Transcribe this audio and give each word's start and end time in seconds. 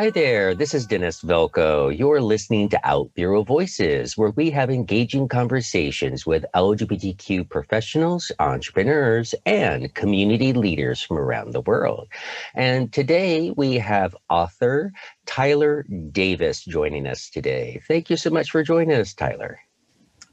Hi 0.00 0.08
there, 0.08 0.54
this 0.54 0.72
is 0.72 0.86
Dennis 0.86 1.20
Velco. 1.20 1.94
You're 1.94 2.22
listening 2.22 2.70
to 2.70 2.80
OutBuro 2.86 3.46
Voices, 3.46 4.16
where 4.16 4.30
we 4.30 4.50
have 4.50 4.70
engaging 4.70 5.28
conversations 5.28 6.24
with 6.24 6.46
LGBTQ 6.54 7.46
professionals, 7.50 8.32
entrepreneurs, 8.38 9.34
and 9.44 9.92
community 9.92 10.54
leaders 10.54 11.02
from 11.02 11.18
around 11.18 11.52
the 11.52 11.60
world. 11.60 12.08
And 12.54 12.90
today 12.90 13.50
we 13.50 13.74
have 13.74 14.16
author 14.30 14.90
Tyler 15.26 15.82
Davis 16.10 16.64
joining 16.64 17.06
us 17.06 17.28
today. 17.28 17.82
Thank 17.86 18.08
you 18.08 18.16
so 18.16 18.30
much 18.30 18.50
for 18.50 18.62
joining 18.62 18.96
us, 18.96 19.12
Tyler. 19.12 19.60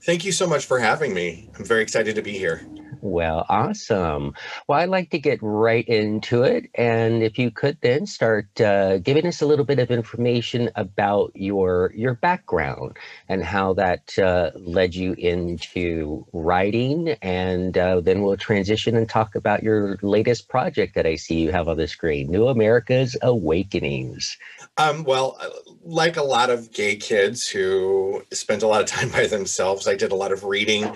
Thank 0.05 0.23
you 0.23 0.31
so 0.31 0.47
much 0.47 0.65
for 0.65 0.79
having 0.79 1.13
me. 1.13 1.49
I'm 1.59 1.65
very 1.65 1.81
excited 1.81 2.15
to 2.15 2.21
be 2.21 2.37
here. 2.37 2.65
Well, 3.01 3.45
awesome. 3.47 4.33
Well, 4.67 4.79
I'd 4.79 4.89
like 4.89 5.11
to 5.11 5.19
get 5.19 5.39
right 5.41 5.87
into 5.87 6.43
it. 6.43 6.69
And 6.75 7.21
if 7.21 7.37
you 7.37 7.51
could 7.51 7.77
then 7.81 8.07
start 8.07 8.59
uh, 8.59 8.97
giving 8.97 9.27
us 9.27 9.41
a 9.41 9.45
little 9.45 9.65
bit 9.65 9.79
of 9.79 9.91
information 9.91 10.69
about 10.75 11.31
your 11.35 11.91
your 11.95 12.15
background 12.15 12.97
and 13.29 13.43
how 13.43 13.73
that 13.73 14.17
uh, 14.17 14.51
led 14.55 14.95
you 14.95 15.13
into 15.13 16.25
writing. 16.33 17.09
And 17.21 17.77
uh, 17.77 18.01
then 18.01 18.21
we'll 18.21 18.37
transition 18.37 18.95
and 18.95 19.07
talk 19.07 19.35
about 19.35 19.63
your 19.63 19.97
latest 20.01 20.49
project 20.49 20.95
that 20.95 21.05
I 21.05 21.15
see 21.15 21.39
you 21.39 21.51
have 21.51 21.67
on 21.67 21.77
the 21.77 21.87
screen, 21.87 22.31
New 22.31 22.47
America's 22.47 23.15
Awakenings. 23.21 24.37
Um, 24.77 25.03
well, 25.03 25.37
uh, 25.39 25.49
like 25.83 26.17
a 26.17 26.23
lot 26.23 26.49
of 26.49 26.71
gay 26.71 26.95
kids 26.95 27.47
who 27.47 28.23
spend 28.31 28.63
a 28.63 28.67
lot 28.67 28.81
of 28.81 28.87
time 28.87 29.09
by 29.09 29.27
themselves, 29.27 29.87
I 29.87 29.95
did 29.95 30.11
a 30.11 30.15
lot 30.15 30.31
of 30.31 30.43
reading. 30.43 30.91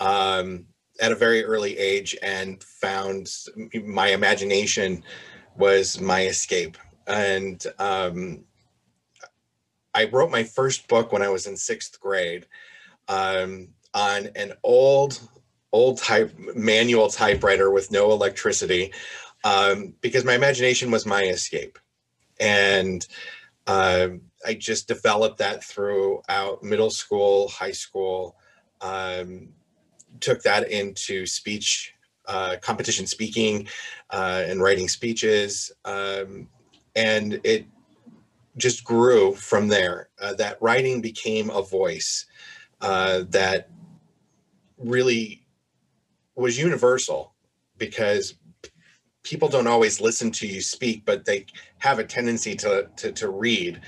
Um, 0.00 0.66
at 1.00 1.12
a 1.12 1.16
very 1.16 1.44
early 1.44 1.76
age 1.76 2.16
and 2.22 2.62
found 2.62 3.30
my 3.84 4.08
imagination 4.08 5.02
was 5.56 6.00
my 6.00 6.26
escape. 6.26 6.76
And 7.06 7.64
um, 7.78 8.44
I 9.92 10.04
wrote 10.06 10.30
my 10.30 10.44
first 10.44 10.88
book 10.88 11.12
when 11.12 11.22
I 11.22 11.28
was 11.28 11.46
in 11.46 11.56
sixth 11.56 12.00
grade 12.00 12.46
um, 13.08 13.68
on 13.92 14.30
an 14.36 14.52
old, 14.62 15.20
old 15.72 15.98
type 15.98 16.32
manual 16.54 17.08
typewriter 17.08 17.70
with 17.70 17.90
no 17.90 18.10
electricity 18.12 18.92
um, 19.44 19.94
because 20.00 20.24
my 20.24 20.34
imagination 20.34 20.90
was 20.90 21.06
my 21.06 21.24
escape. 21.24 21.78
And 22.40 23.06
uh, 23.66 24.08
I 24.44 24.54
just 24.54 24.88
developed 24.88 25.38
that 25.38 25.62
throughout 25.62 26.62
middle 26.62 26.90
school, 26.90 27.48
high 27.48 27.72
school. 27.72 28.36
Um, 28.80 29.50
took 30.24 30.42
that 30.42 30.70
into 30.70 31.26
speech 31.26 31.94
uh, 32.26 32.56
competition 32.62 33.06
speaking 33.06 33.68
uh, 34.10 34.42
and 34.46 34.62
writing 34.62 34.88
speeches, 34.88 35.70
um, 35.84 36.48
and 36.96 37.38
it 37.44 37.66
just 38.56 38.84
grew 38.84 39.34
from 39.34 39.68
there. 39.68 40.08
Uh, 40.18 40.32
that 40.32 40.56
writing 40.62 41.02
became 41.02 41.50
a 41.50 41.60
voice 41.60 42.24
uh, 42.80 43.24
that 43.28 43.68
really 44.78 45.44
was 46.34 46.58
universal 46.58 47.34
because 47.76 48.36
people 49.22 49.48
don't 49.48 49.66
always 49.66 50.00
listen 50.00 50.30
to 50.30 50.46
you 50.46 50.62
speak, 50.62 51.04
but 51.04 51.26
they 51.26 51.44
have 51.78 51.98
a 51.98 52.04
tendency 52.04 52.54
to 52.56 52.88
to, 52.96 53.12
to 53.12 53.28
read 53.28 53.82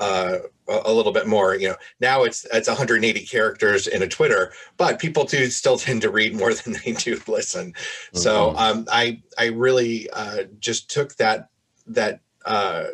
uh, 0.00 0.38
a 0.68 0.92
little 0.92 1.12
bit 1.12 1.26
more. 1.26 1.54
You 1.54 1.70
know, 1.70 1.76
now 2.00 2.24
it's 2.24 2.46
it's 2.52 2.68
180 2.68 3.20
characters 3.26 3.86
in 3.86 4.02
a 4.02 4.08
Twitter, 4.08 4.52
but 4.76 4.98
people 4.98 5.24
do 5.24 5.46
still 5.46 5.78
tend 5.78 6.02
to 6.02 6.10
read 6.10 6.34
more 6.34 6.52
than 6.54 6.74
they 6.84 6.92
do 6.92 7.20
listen. 7.26 7.72
Mm-hmm. 7.72 8.18
So 8.18 8.54
um, 8.56 8.86
I 8.90 9.22
I 9.38 9.46
really 9.46 10.08
uh, 10.10 10.44
just 10.58 10.90
took 10.90 11.16
that 11.16 11.48
that 11.86 12.20
uh, 12.44 12.84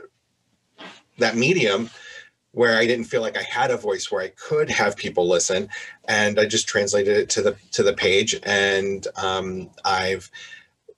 that 1.18 1.36
medium 1.36 1.90
where 2.52 2.78
I 2.78 2.86
didn't 2.86 3.06
feel 3.06 3.20
like 3.20 3.36
I 3.36 3.42
had 3.42 3.72
a 3.72 3.76
voice 3.76 4.12
where 4.12 4.22
I 4.22 4.28
could 4.28 4.70
have 4.70 4.96
people 4.96 5.28
listen, 5.28 5.68
and 6.04 6.38
I 6.38 6.46
just 6.46 6.68
translated 6.68 7.16
it 7.16 7.28
to 7.30 7.42
the 7.42 7.56
to 7.72 7.82
the 7.82 7.94
page, 7.94 8.38
and 8.44 9.06
um, 9.16 9.70
I've 9.84 10.30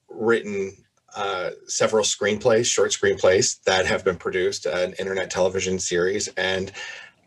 written 0.09 0.77
uh, 1.15 1.51
several 1.67 2.03
screenplays, 2.03 2.65
short 2.65 2.91
screenplays 2.91 3.63
that 3.63 3.85
have 3.85 4.03
been 4.03 4.17
produced, 4.17 4.65
an 4.65 4.93
internet 4.99 5.29
television 5.29 5.79
series, 5.79 6.27
and 6.37 6.71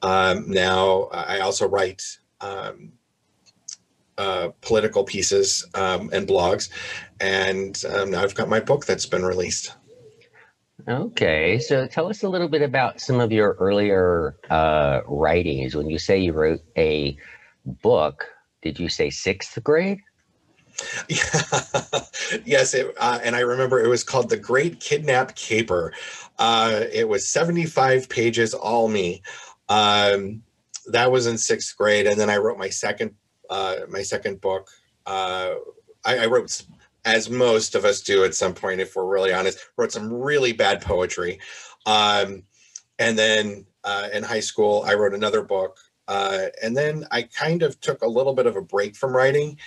um, 0.03 0.51
now 0.51 1.09
I 1.13 1.41
also 1.41 1.69
write 1.69 2.03
um, 2.41 2.93
uh, 4.19 4.51
political 4.61 5.05
pieces 5.05 5.67
um, 5.75 6.11
and 6.13 6.29
blogs, 6.29 6.69
and 7.21 7.83
um, 7.95 8.11
now 8.11 8.23
I've 8.23 8.35
got 8.35 8.49
my 8.49 8.61
book 8.61 8.87
that's 8.87 9.07
been 9.07 9.25
released. 9.25 9.75
Okay, 10.89 11.59
so 11.59 11.87
tell 11.87 12.09
us 12.09 12.23
a 12.23 12.29
little 12.29 12.49
bit 12.49 12.63
about 12.63 13.01
some 13.01 13.21
of 13.21 13.33
your 13.33 13.57
earlier 13.61 14.37
uh, 14.49 15.01
writings. 15.07 15.75
When 15.75 15.91
you 15.91 15.99
say 15.99 16.19
you 16.19 16.33
wrote 16.33 16.61
a 16.77 17.17
book, 17.65 18.27
did 18.63 18.79
you 18.79 18.89
say 18.89 19.11
sixth 19.11 19.63
grade? 19.63 20.01
yes, 22.45 22.75
it, 22.75 22.95
uh, 22.99 23.19
and 23.23 23.37
I 23.37 23.41
remember 23.41 23.81
it 23.81 23.89
was 23.89 24.05
called 24.05 24.31
The 24.31 24.37
Great 24.37 24.81
Kidnap 24.81 25.35
Caper. 25.35 25.93
Uh, 26.39 26.85
it 26.93 27.09
was 27.09 27.29
75 27.29 28.09
pages, 28.09 28.55
all 28.55 28.89
me. 28.89 29.23
Um, 29.69 30.43
that 30.87 31.13
was 31.13 31.27
in 31.27 31.39
sixth 31.39 31.77
grade, 31.77 32.07
and 32.07 32.19
then 32.19 32.31
I 32.31 32.37
wrote 32.39 32.59
my 32.59 32.69
second 32.69 33.15
uh, 33.51 33.77
my 33.89 34.03
second 34.03 34.41
book. 34.41 34.71
Uh, 35.07 35.55
I, 36.05 36.19
I, 36.19 36.27
wrote, 36.27 36.63
as 37.05 37.29
most 37.29 37.75
of 37.75 37.85
us 37.85 38.01
do 38.01 38.25
at 38.25 38.35
some 38.35 38.55
point, 38.55 38.81
if 38.81 38.95
we're 38.95 39.05
really 39.05 39.33
honest, 39.33 39.59
wrote 39.77 39.93
some 39.93 40.13
really 40.13 40.53
bad 40.53 40.81
poetry. 40.81 41.41
Um, 41.85 42.45
and 43.01 43.19
then 43.19 43.67
uh, 43.83 44.09
in 44.13 44.23
high 44.23 44.41
school, 44.41 44.85
I 44.87 44.95
wrote 44.95 45.15
another 45.15 45.43
book. 45.43 45.79
Uh, 46.07 46.47
and 46.63 46.77
then 46.77 47.07
I 47.11 47.23
kind 47.23 47.63
of 47.63 47.81
took 47.81 48.03
a 48.03 48.09
little 48.09 48.35
bit 48.35 48.47
of 48.47 48.57
a 48.57 48.63
break 48.63 48.97
from 48.97 49.17
writing 49.17 49.59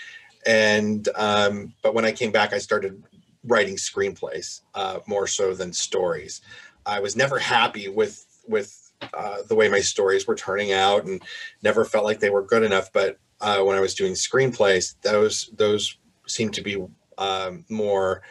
and 0.46 1.08
um, 1.16 1.74
but 1.82 1.94
when 1.94 2.06
I 2.06 2.12
came 2.12 2.32
back, 2.32 2.54
I 2.54 2.58
started 2.58 3.04
writing 3.46 3.76
screenplays 3.76 4.62
uh, 4.74 5.00
more 5.08 5.28
so 5.28 5.54
than 5.54 5.74
stories. 5.74 6.42
I 6.86 7.00
was 7.00 7.16
never 7.16 7.40
happy 7.40 7.88
with 7.88 8.26
with 8.48 8.92
uh, 9.14 9.38
the 9.48 9.56
way 9.56 9.68
my 9.70 9.80
stories 9.80 10.28
were 10.28 10.36
turning 10.36 10.72
out, 10.72 11.06
and 11.06 11.22
never 11.62 11.86
felt 11.86 12.06
like 12.06 12.20
they 12.20 12.30
were 12.30 12.44
good 12.44 12.64
enough. 12.64 12.92
But 12.92 13.20
uh, 13.42 13.62
when 13.64 13.78
I 13.78 13.82
was 13.82 13.94
doing 13.94 14.14
screenplays, 14.14 14.96
those 15.02 15.50
those 15.58 15.98
seemed 16.28 16.54
to 16.54 16.62
be 16.62 16.84
um, 17.18 17.66
more 17.70 18.22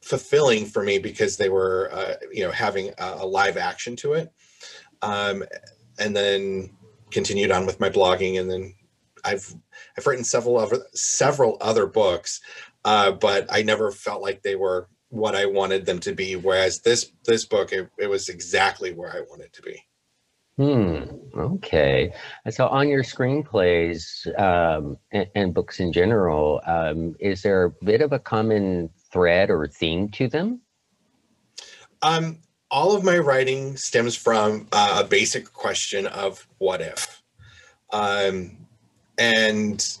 fulfilling 0.00 0.66
for 0.66 0.82
me 0.82 0.98
because 0.98 1.36
they 1.36 1.48
were 1.48 1.90
uh, 1.92 2.14
you 2.32 2.44
know 2.44 2.50
having 2.50 2.90
a, 2.98 3.16
a, 3.20 3.26
live 3.26 3.56
action 3.56 3.94
to 3.96 4.14
it. 4.14 4.32
Um, 5.00 5.44
and 5.98 6.16
then 6.16 6.70
continued 7.10 7.50
on 7.50 7.66
with 7.66 7.80
my 7.80 7.90
blogging, 7.90 8.40
and 8.40 8.50
then 8.50 8.74
I've 9.24 9.54
I've 9.96 10.06
written 10.06 10.24
several 10.24 10.58
other 10.58 10.78
several 10.94 11.58
other 11.60 11.86
books, 11.86 12.40
uh, 12.84 13.12
but 13.12 13.46
I 13.50 13.62
never 13.62 13.90
felt 13.90 14.22
like 14.22 14.42
they 14.42 14.56
were 14.56 14.88
what 15.08 15.34
I 15.34 15.46
wanted 15.46 15.86
them 15.86 16.00
to 16.00 16.14
be. 16.14 16.36
Whereas 16.36 16.80
this 16.80 17.12
this 17.24 17.44
book, 17.44 17.72
it, 17.72 17.88
it 17.98 18.08
was 18.08 18.28
exactly 18.28 18.92
where 18.92 19.10
I 19.10 19.20
wanted 19.28 19.52
to 19.52 19.62
be. 19.62 19.82
Hmm. 20.58 21.04
Okay. 21.34 22.12
So, 22.50 22.68
on 22.68 22.88
your 22.88 23.02
screenplays 23.02 24.26
um, 24.38 24.98
and, 25.10 25.26
and, 25.34 25.54
books 25.54 25.80
in 25.80 25.94
general, 25.94 26.60
um, 26.66 27.16
is 27.20 27.42
there 27.42 27.64
a 27.64 27.70
bit 27.84 28.02
of 28.02 28.12
a 28.12 28.18
common 28.18 28.90
thread 29.10 29.48
or 29.48 29.66
theme 29.66 30.10
to 30.10 30.28
them? 30.28 30.60
Um, 32.02 32.40
all 32.70 32.94
of 32.94 33.02
my 33.02 33.18
writing 33.18 33.76
stems 33.76 34.14
from 34.14 34.68
uh, 34.72 35.02
a 35.02 35.08
basic 35.08 35.52
question 35.52 36.06
of 36.06 36.46
what 36.58 36.82
if. 36.82 37.22
Um, 37.90 38.61
and 39.18 39.98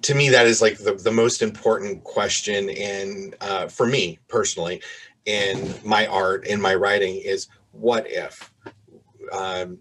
to 0.00 0.14
me 0.14 0.28
that 0.28 0.46
is 0.46 0.62
like 0.62 0.78
the, 0.78 0.94
the 0.94 1.12
most 1.12 1.42
important 1.42 2.02
question 2.04 2.68
in 2.68 3.34
uh, 3.40 3.66
for 3.68 3.86
me 3.86 4.18
personally 4.28 4.82
in 5.26 5.74
my 5.84 6.06
art 6.06 6.46
in 6.46 6.60
my 6.60 6.74
writing 6.74 7.16
is 7.16 7.48
what 7.72 8.06
if? 8.10 8.52
Um, 9.32 9.78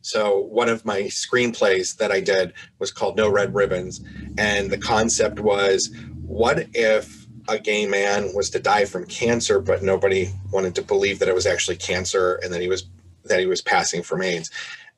so 0.00 0.40
one 0.40 0.68
of 0.68 0.84
my 0.84 1.02
screenplays 1.02 1.96
that 1.96 2.12
i 2.12 2.20
did 2.20 2.52
was 2.78 2.90
called 2.90 3.16
no 3.16 3.28
red 3.28 3.54
ribbons 3.54 4.02
and 4.38 4.70
the 4.70 4.78
concept 4.78 5.40
was 5.40 5.94
what 6.22 6.66
if 6.74 7.26
a 7.48 7.58
gay 7.58 7.86
man 7.86 8.34
was 8.34 8.48
to 8.50 8.58
die 8.58 8.84
from 8.84 9.04
cancer 9.06 9.60
but 9.60 9.82
nobody 9.82 10.30
wanted 10.52 10.74
to 10.74 10.82
believe 10.82 11.18
that 11.18 11.28
it 11.28 11.34
was 11.34 11.46
actually 11.46 11.76
cancer 11.76 12.38
and 12.42 12.52
that 12.52 12.60
he 12.60 12.68
was 12.68 12.86
that 13.24 13.40
he 13.40 13.46
was 13.46 13.62
passing 13.62 14.02
from 14.02 14.22
aids? 14.22 14.50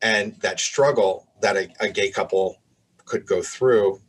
And 0.03 0.35
that 0.37 0.61
struggle 0.61 1.26
that 1.41 1.57
a, 1.57 1.69
a 1.81 1.89
gay 1.89 2.11
couple 2.11 2.63
could 3.05 3.27
go 3.27 3.43
through 3.43 4.01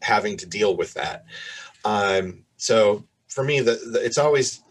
having 0.00 0.36
to 0.36 0.46
deal 0.46 0.76
with 0.76 0.94
that. 0.94 1.24
Um, 1.84 2.44
so 2.56 3.04
for 3.28 3.44
me, 3.44 3.60
the, 3.60 3.80
the, 3.92 4.04
it's 4.04 4.18
always 4.18 4.62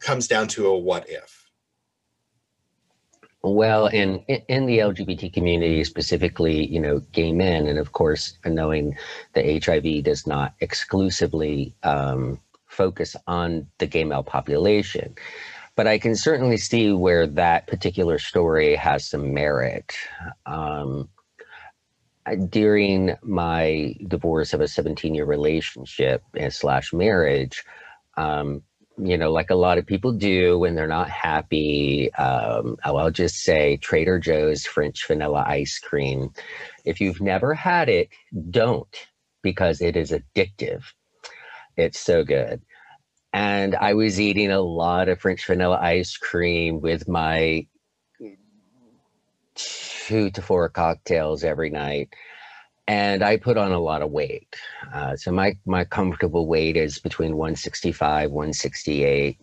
comes 0.00 0.26
down 0.26 0.48
to 0.48 0.66
a 0.66 0.78
what 0.78 1.08
if. 1.08 1.38
Well, 3.42 3.86
in 3.86 4.18
in 4.48 4.66
the 4.66 4.78
LGBT 4.78 5.32
community, 5.32 5.84
specifically, 5.84 6.66
you 6.66 6.80
know, 6.80 7.00
gay 7.12 7.32
men, 7.32 7.68
and 7.68 7.78
of 7.78 7.92
course, 7.92 8.36
knowing 8.44 8.96
that 9.34 9.64
HIV 9.64 10.02
does 10.02 10.26
not 10.26 10.54
exclusively 10.60 11.72
um, 11.84 12.40
focus 12.66 13.14
on 13.28 13.68
the 13.78 13.86
gay 13.86 14.02
male 14.02 14.24
population, 14.24 15.14
but 15.76 15.86
I 15.86 15.98
can 15.98 16.16
certainly 16.16 16.56
see 16.56 16.90
where 16.90 17.28
that 17.28 17.68
particular 17.68 18.18
story 18.18 18.74
has 18.74 19.08
some 19.08 19.32
merit. 19.32 19.94
Um, 20.46 21.08
during 22.34 23.16
my 23.22 23.94
divorce 24.06 24.52
of 24.52 24.60
a 24.60 24.68
17 24.68 25.14
year 25.14 25.24
relationship 25.24 26.22
slash 26.50 26.92
marriage, 26.92 27.64
um, 28.16 28.62
you 29.00 29.16
know, 29.16 29.30
like 29.30 29.50
a 29.50 29.54
lot 29.54 29.78
of 29.78 29.86
people 29.86 30.12
do 30.12 30.58
when 30.58 30.74
they're 30.74 30.86
not 30.86 31.08
happy. 31.08 32.12
Um, 32.14 32.76
I'll 32.84 33.10
just 33.10 33.36
say 33.36 33.76
Trader 33.76 34.18
Joe's 34.18 34.66
French 34.66 35.06
vanilla 35.06 35.44
ice 35.46 35.78
cream. 35.78 36.32
If 36.84 37.00
you've 37.00 37.20
never 37.20 37.54
had 37.54 37.88
it, 37.88 38.08
don't 38.50 38.88
because 39.42 39.80
it 39.80 39.96
is 39.96 40.10
addictive. 40.10 40.82
It's 41.76 42.00
so 42.00 42.24
good. 42.24 42.60
And 43.32 43.76
I 43.76 43.94
was 43.94 44.20
eating 44.20 44.50
a 44.50 44.60
lot 44.60 45.08
of 45.08 45.20
French 45.20 45.46
vanilla 45.46 45.78
ice 45.80 46.16
cream 46.16 46.80
with 46.80 47.06
my 47.06 47.66
two 50.08 50.30
to 50.30 50.42
four 50.42 50.70
cocktails 50.70 51.44
every 51.44 51.70
night 51.70 52.08
and 52.88 53.22
I 53.22 53.36
put 53.36 53.58
on 53.58 53.72
a 53.72 53.78
lot 53.78 54.00
of 54.02 54.10
weight. 54.10 54.56
Uh, 54.92 55.14
so 55.16 55.30
my 55.30 55.56
my 55.66 55.84
comfortable 55.84 56.46
weight 56.46 56.76
is 56.76 56.98
between 56.98 57.36
165, 57.36 58.30
168 58.30 59.38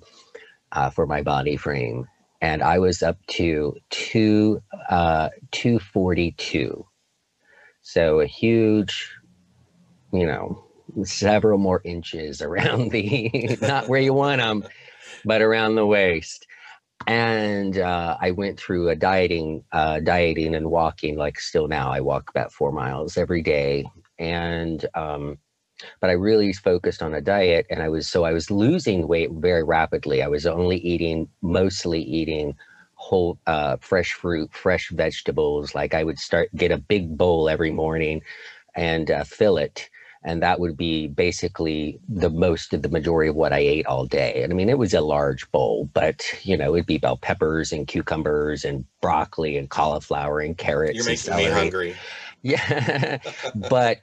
uh, 0.71 0.89
for 0.89 1.05
my 1.05 1.21
body 1.21 1.55
frame, 1.55 2.07
and 2.41 2.63
I 2.63 2.79
was 2.79 3.03
up 3.03 3.17
to 3.27 3.77
two 3.91 4.61
uh, 4.89 5.29
242. 5.51 6.87
So 7.83 8.19
a 8.19 8.25
huge, 8.25 9.11
you 10.11 10.25
know, 10.25 10.63
several 11.03 11.59
more 11.59 11.81
inches 11.85 12.41
around 12.43 12.89
the 12.91 13.59
not 13.61 13.87
where 13.87 14.01
you 14.01 14.13
want 14.13 14.41
them, 14.41 14.63
but 15.23 15.43
around 15.43 15.75
the 15.75 15.85
waist 15.85 16.44
and 17.07 17.77
uh, 17.77 18.17
I 18.19 18.31
went 18.31 18.59
through 18.59 18.89
a 18.89 18.95
dieting, 18.95 19.63
uh, 19.71 19.99
dieting 19.99 20.55
and 20.55 20.71
walking. 20.71 21.17
Like 21.17 21.39
still 21.39 21.67
now, 21.67 21.91
I 21.91 22.01
walk 22.01 22.29
about 22.29 22.51
four 22.51 22.71
miles 22.71 23.17
every 23.17 23.41
day, 23.41 23.85
and 24.17 24.85
um, 24.95 25.37
but 26.01 26.09
I 26.09 26.13
really 26.13 26.53
focused 26.53 27.03
on 27.03 27.13
a 27.13 27.21
diet, 27.21 27.67
and 27.69 27.81
I 27.81 27.89
was 27.89 28.07
so 28.07 28.23
I 28.23 28.33
was 28.33 28.49
losing 28.49 29.07
weight 29.07 29.31
very 29.31 29.63
rapidly. 29.63 30.23
I 30.23 30.27
was 30.27 30.45
only 30.47 30.77
eating, 30.77 31.27
mostly 31.41 32.01
eating 32.01 32.55
whole, 32.95 33.37
uh, 33.45 33.77
fresh 33.81 34.13
fruit, 34.13 34.51
fresh 34.53 34.89
vegetables. 34.89 35.75
Like 35.75 35.93
I 35.93 36.03
would 36.03 36.17
start 36.17 36.49
get 36.55 36.71
a 36.71 36.77
big 36.77 37.17
bowl 37.17 37.49
every 37.49 37.71
morning, 37.71 38.21
and 38.75 39.11
uh, 39.11 39.23
fill 39.23 39.57
it 39.57 39.89
and 40.25 40.41
that 40.41 40.59
would 40.59 40.75
be 40.75 41.07
basically 41.07 41.99
the 42.09 42.31
most 42.31 42.73
of 42.73 42.81
the 42.81 42.89
majority 42.89 43.29
of 43.29 43.35
what 43.35 43.53
I 43.53 43.59
ate 43.59 43.85
all 43.85 44.05
day. 44.05 44.41
And 44.43 44.51
I 44.51 44.55
mean, 44.55 44.69
it 44.69 44.79
was 44.79 44.93
a 44.93 44.99
large 44.99 45.49
bowl, 45.51 45.87
but 45.93 46.25
you 46.41 46.57
know, 46.57 46.73
it'd 46.73 46.87
be 46.87 46.97
bell 46.97 47.15
peppers 47.15 47.71
and 47.71 47.87
cucumbers 47.87 48.65
and 48.65 48.85
broccoli 49.01 49.55
and 49.55 49.69
cauliflower 49.69 50.39
and 50.39 50.57
carrots. 50.57 50.95
You're 50.95 51.05
making 51.05 51.35
me 51.37 51.45
hungry. 51.45 51.95
Yeah, 52.47 53.17
but 53.55 54.01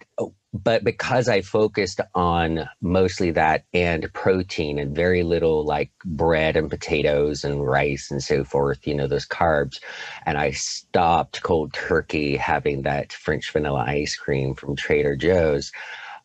but 0.52 0.82
because 0.82 1.28
I 1.28 1.42
focused 1.42 2.00
on 2.12 2.68
mostly 2.80 3.30
that 3.30 3.66
and 3.72 4.12
protein 4.14 4.80
and 4.80 4.96
very 4.96 5.22
little 5.22 5.64
like 5.64 5.92
bread 6.04 6.56
and 6.56 6.68
potatoes 6.68 7.44
and 7.44 7.64
rice 7.64 8.10
and 8.10 8.20
so 8.20 8.42
forth, 8.42 8.84
you 8.84 8.96
know, 8.96 9.06
those 9.06 9.28
carbs, 9.28 9.78
and 10.26 10.38
I 10.38 10.50
stopped 10.50 11.44
cold 11.44 11.72
turkey 11.72 12.36
having 12.36 12.82
that 12.82 13.12
French 13.12 13.48
vanilla 13.52 13.84
ice 13.86 14.16
cream 14.16 14.56
from 14.56 14.74
Trader 14.74 15.14
Joe's 15.14 15.70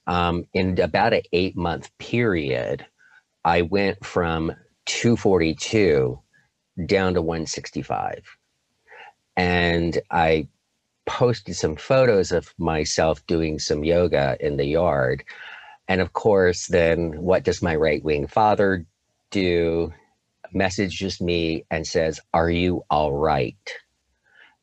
um, 0.08 0.46
in 0.54 0.80
about 0.80 1.14
an 1.14 1.22
eight 1.34 1.58
month 1.58 1.96
period, 2.00 2.86
I 3.46 3.64
went 3.64 4.06
from 4.06 4.54
242 4.88 6.20
down 6.86 7.14
to 7.14 7.22
165. 7.22 8.24
And 9.36 10.00
I 10.12 10.48
posted 11.06 11.56
some 11.56 11.76
photos 11.76 12.32
of 12.32 12.54
myself 12.58 13.26
doing 13.28 13.60
some 13.60 13.84
yoga 13.84 14.38
in 14.40 14.58
the 14.58 14.66
yard. 14.66 15.24
And 15.88 16.02
of 16.02 16.14
course, 16.14 16.68
then 16.68 17.22
what 17.22 17.44
does 17.44 17.62
my 17.62 17.76
right 17.76 18.04
wing 18.04 18.28
father 18.28 18.86
do? 19.32 19.94
Messages 20.54 21.22
me 21.22 21.66
and 21.70 21.86
says, 21.86 22.20
Are 22.34 22.50
you 22.50 22.84
all 22.90 23.14
right? 23.14 23.58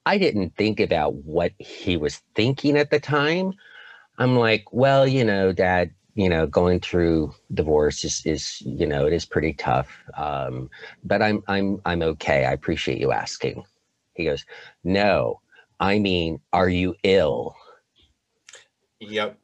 I 0.07 0.19
didn't 0.19 0.57
think 0.57 0.81
about 0.81 1.15
what 1.15 1.53
he 1.59 1.97
was 1.97 2.23
thinking 2.35 2.77
at 2.77 2.91
the 2.91 3.01
time, 3.01 3.53
I'm 4.19 4.37
like, 4.37 4.65
well, 4.73 5.07
you 5.07 5.25
know, 5.25 5.53
dad, 5.53 5.91
you 6.15 6.29
know, 6.29 6.47
going 6.47 6.81
through 6.81 7.35
divorce 7.53 8.05
is, 8.05 8.23
is 8.25 8.61
you 8.61 8.87
know, 8.87 9.07
it 9.07 9.13
is 9.13 9.25
pretty 9.25 9.53
tough. 9.55 9.89
Um, 10.17 10.71
but 11.03 11.23
I'm, 11.23 11.43
I'm, 11.49 11.81
I'm 11.85 12.03
okay. 12.03 12.45
I 12.45 12.53
appreciate 12.53 12.99
you 12.99 13.11
asking. 13.13 13.65
He 14.15 14.25
goes, 14.25 14.45
no, 14.85 15.41
I 15.81 15.99
mean, 15.99 16.41
are 16.53 16.69
you 16.69 16.95
ill? 17.03 17.57
Yep. 19.01 19.39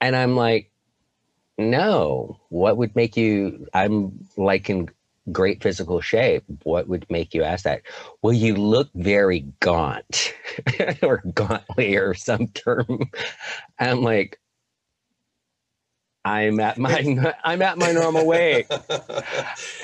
And 0.00 0.14
I'm 0.14 0.36
like, 0.36 0.70
no, 1.58 2.40
what 2.48 2.76
would 2.76 2.94
make 2.94 3.16
you, 3.16 3.66
I'm 3.74 4.26
like 4.36 4.70
in 4.70 4.88
great 5.30 5.62
physical 5.62 6.00
shape. 6.00 6.44
What 6.64 6.88
would 6.88 7.06
make 7.10 7.34
you 7.34 7.42
ask 7.44 7.64
that? 7.64 7.82
Well, 8.22 8.32
you 8.32 8.56
look 8.56 8.88
very 8.94 9.40
gaunt 9.60 10.34
or 11.02 11.22
gauntly 11.34 11.96
or 11.96 12.14
some 12.14 12.48
term. 12.48 13.10
I'm 13.78 14.02
like, 14.02 14.40
I'm 16.24 16.60
at 16.60 16.78
my 16.78 17.34
I'm 17.44 17.62
at 17.62 17.78
my 17.78 17.92
normal 17.92 18.26
weight, 18.26 18.66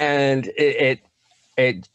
and 0.01 0.47
it 0.47 1.01
it, 1.57 1.89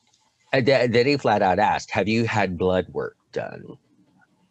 it 0.53 0.69
uh, 0.69 0.87
then 0.87 1.05
he 1.05 1.17
flat 1.17 1.41
out 1.41 1.59
asked, 1.59 1.91
"Have 1.91 2.07
you 2.07 2.25
had 2.25 2.57
blood 2.57 2.87
work 2.89 3.17
done?" 3.31 3.77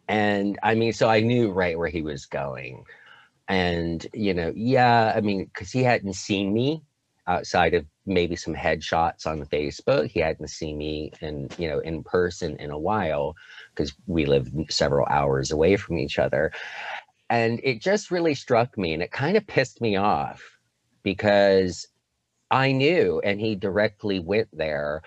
And 0.07 0.59
I 0.63 0.75
mean, 0.75 0.93
so 0.93 1.07
I 1.07 1.21
knew 1.21 1.51
right 1.51 1.77
where 1.77 1.89
he 1.89 2.01
was 2.01 2.25
going, 2.25 2.85
and 3.47 4.05
you 4.13 4.33
know, 4.33 4.51
yeah, 4.55 5.13
I 5.15 5.21
mean, 5.21 5.45
because 5.45 5.71
he 5.71 5.83
hadn't 5.83 6.13
seen 6.13 6.53
me 6.53 6.83
outside 7.27 7.73
of 7.73 7.85
maybe 8.05 8.35
some 8.35 8.53
headshots 8.53 9.25
on 9.25 9.45
Facebook. 9.45 10.07
He 10.07 10.19
hadn't 10.19 10.49
seen 10.49 10.77
me 10.77 11.11
in, 11.21 11.49
you 11.57 11.69
know, 11.69 11.79
in 11.79 12.03
person 12.03 12.57
in 12.57 12.71
a 12.71 12.77
while 12.77 13.35
because 13.73 13.93
we 14.07 14.25
live 14.25 14.49
several 14.69 15.07
hours 15.07 15.51
away 15.51 15.77
from 15.77 15.97
each 15.97 16.19
other. 16.19 16.51
And 17.29 17.59
it 17.63 17.81
just 17.81 18.11
really 18.11 18.35
struck 18.35 18.77
me 18.77 18.93
and 18.93 19.01
it 19.01 19.11
kind 19.11 19.37
of 19.37 19.47
pissed 19.47 19.81
me 19.81 19.95
off 19.95 20.43
because 21.01 21.87
I 22.51 22.71
knew 22.71 23.21
and 23.23 23.39
he 23.39 23.55
directly 23.55 24.19
went 24.19 24.49
there, 24.53 25.01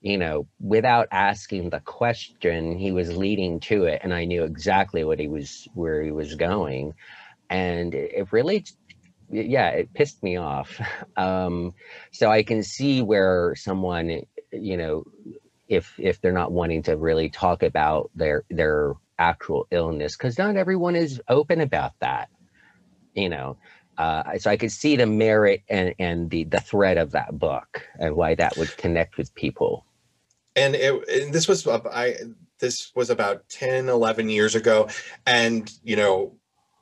you 0.00 0.18
know, 0.18 0.46
without 0.60 1.08
asking 1.12 1.70
the 1.70 1.80
question, 1.80 2.76
he 2.76 2.92
was 2.92 3.16
leading 3.16 3.60
to 3.60 3.84
it 3.84 4.00
and 4.02 4.12
I 4.12 4.24
knew 4.24 4.44
exactly 4.44 5.04
what 5.04 5.18
he 5.18 5.28
was 5.28 5.68
where 5.74 6.02
he 6.02 6.10
was 6.10 6.34
going. 6.34 6.94
And 7.48 7.94
it 7.94 8.32
really 8.32 8.64
yeah, 9.30 9.68
it 9.70 9.94
pissed 9.94 10.22
me 10.22 10.36
off. 10.36 10.80
Um, 11.16 11.74
so 12.12 12.30
I 12.30 12.42
can 12.42 12.62
see 12.62 13.02
where 13.02 13.54
someone, 13.54 14.22
you 14.52 14.76
know, 14.78 15.04
if 15.68 15.92
if 15.98 16.20
they're 16.20 16.32
not 16.32 16.50
wanting 16.50 16.82
to 16.84 16.96
really 16.96 17.28
talk 17.28 17.62
about 17.62 18.10
their 18.14 18.44
their 18.48 18.94
actual 19.18 19.66
illness, 19.70 20.16
because 20.16 20.38
not 20.38 20.56
everyone 20.56 20.96
is 20.96 21.20
open 21.28 21.60
about 21.60 21.92
that, 22.00 22.30
you 23.14 23.28
know. 23.28 23.58
Uh, 23.98 24.38
so 24.38 24.50
I 24.50 24.56
could 24.56 24.72
see 24.72 24.96
the 24.96 25.06
merit 25.06 25.62
and 25.68 25.94
and 25.98 26.30
the 26.30 26.44
the 26.44 26.60
threat 26.60 26.96
of 26.96 27.10
that 27.10 27.38
book 27.38 27.86
and 27.98 28.16
why 28.16 28.34
that 28.34 28.56
would 28.56 28.74
connect 28.78 29.18
with 29.18 29.34
people. 29.34 29.84
And 30.56 30.74
it 30.74 31.06
and 31.08 31.34
this 31.34 31.46
was 31.46 31.66
I 31.66 32.16
this 32.60 32.92
was 32.94 33.10
about 33.10 33.48
10 33.50 33.88
11 33.90 34.30
years 34.30 34.54
ago 34.54 34.88
and 35.26 35.70
you 35.82 35.96
know 35.96 36.39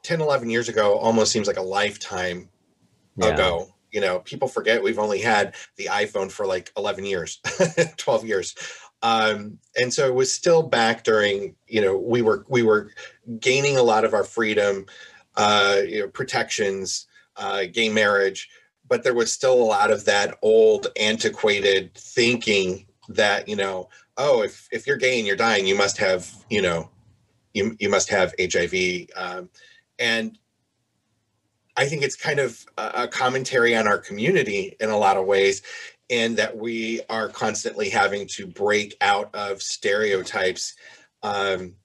10, 0.08 0.22
11 0.22 0.48
years 0.48 0.70
ago 0.70 0.96
almost 0.96 1.30
seems 1.30 1.46
like 1.46 1.58
a 1.58 1.62
lifetime 1.62 2.48
yeah. 3.16 3.26
ago. 3.26 3.68
You 3.90 4.00
know, 4.00 4.20
people 4.20 4.48
forget 4.48 4.82
we've 4.82 4.98
only 4.98 5.20
had 5.20 5.54
the 5.76 5.84
iPhone 5.84 6.32
for 6.32 6.46
like 6.46 6.72
11 6.78 7.04
years, 7.04 7.42
12 7.98 8.24
years. 8.24 8.54
Um, 9.02 9.58
and 9.78 9.92
so 9.92 10.06
it 10.06 10.14
was 10.14 10.32
still 10.32 10.62
back 10.62 11.04
during, 11.04 11.54
you 11.66 11.82
know, 11.82 11.94
we 11.94 12.22
were, 12.22 12.46
we 12.48 12.62
were 12.62 12.90
gaining 13.38 13.76
a 13.76 13.82
lot 13.82 14.06
of 14.06 14.14
our 14.14 14.24
freedom, 14.24 14.86
uh, 15.36 15.82
you 15.86 16.00
know, 16.00 16.08
protections, 16.08 17.06
uh, 17.36 17.64
gay 17.70 17.90
marriage, 17.90 18.48
but 18.88 19.04
there 19.04 19.14
was 19.14 19.30
still 19.30 19.52
a 19.52 19.62
lot 19.62 19.90
of 19.90 20.06
that 20.06 20.38
old 20.40 20.86
antiquated 20.98 21.92
thinking 21.94 22.86
that, 23.10 23.46
you 23.46 23.56
know, 23.56 23.90
oh, 24.16 24.42
if, 24.42 24.68
if 24.72 24.86
you're 24.86 24.96
gay 24.96 25.18
and 25.18 25.26
you're 25.26 25.36
dying, 25.36 25.66
you 25.66 25.76
must 25.76 25.98
have, 25.98 26.32
you 26.48 26.62
know, 26.62 26.88
you, 27.52 27.76
you 27.78 27.90
must 27.90 28.08
have 28.08 28.32
HIV. 28.40 29.08
Um, 29.14 29.50
and 29.98 30.38
I 31.76 31.86
think 31.86 32.02
it's 32.02 32.16
kind 32.16 32.40
of 32.40 32.66
a 32.76 33.06
commentary 33.06 33.76
on 33.76 33.86
our 33.86 33.98
community 33.98 34.76
in 34.80 34.90
a 34.90 34.98
lot 34.98 35.16
of 35.16 35.26
ways, 35.26 35.62
in 36.08 36.34
that 36.34 36.56
we 36.56 37.02
are 37.08 37.28
constantly 37.28 37.88
having 37.88 38.26
to 38.28 38.46
break 38.48 38.96
out 39.00 39.32
of 39.34 39.62
stereotypes. 39.62 40.74
Um, 41.22 41.76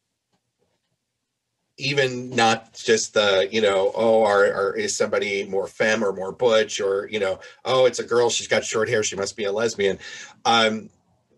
even 1.77 2.29
not 2.29 2.73
just 2.73 3.13
the 3.13 3.47
you 3.51 3.61
know 3.61 3.91
oh 3.95 4.23
are, 4.23 4.45
are 4.45 4.75
is 4.75 4.95
somebody 4.95 5.43
more 5.45 5.67
femme 5.67 6.03
or 6.03 6.13
more 6.13 6.31
butch 6.31 6.79
or 6.79 7.07
you 7.09 7.19
know 7.19 7.39
oh 7.65 7.85
it's 7.85 7.97
a 7.97 8.03
girl 8.03 8.29
she's 8.29 8.47
got 8.47 8.63
short 8.63 8.87
hair 8.87 9.01
she 9.01 9.15
must 9.15 9.35
be 9.35 9.45
a 9.45 9.51
lesbian 9.51 9.97
um, 10.45 10.87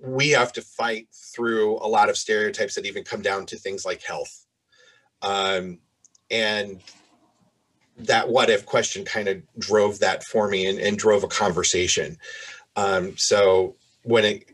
we 0.02 0.30
have 0.30 0.52
to 0.52 0.62
fight 0.62 1.08
through 1.14 1.78
a 1.78 1.88
lot 1.88 2.10
of 2.10 2.18
stereotypes 2.18 2.76
that 2.76 2.86
even 2.86 3.04
come 3.04 3.22
down 3.22 3.46
to 3.46 3.56
things 3.56 3.86
like 3.86 4.04
health 4.04 4.46
um, 5.22 5.80
and 6.32 6.82
that 7.98 8.28
what 8.28 8.50
if 8.50 8.66
question 8.66 9.06
kind 9.06 9.28
of 9.28 9.42
drove 9.58 10.00
that 10.00 10.24
for 10.24 10.50
me 10.50 10.68
and, 10.68 10.80
and 10.80 10.98
drove 10.98 11.24
a 11.24 11.28
conversation. 11.28 12.18
Um, 12.76 13.18
so 13.18 13.76
when 14.04 14.26
it 14.26 14.52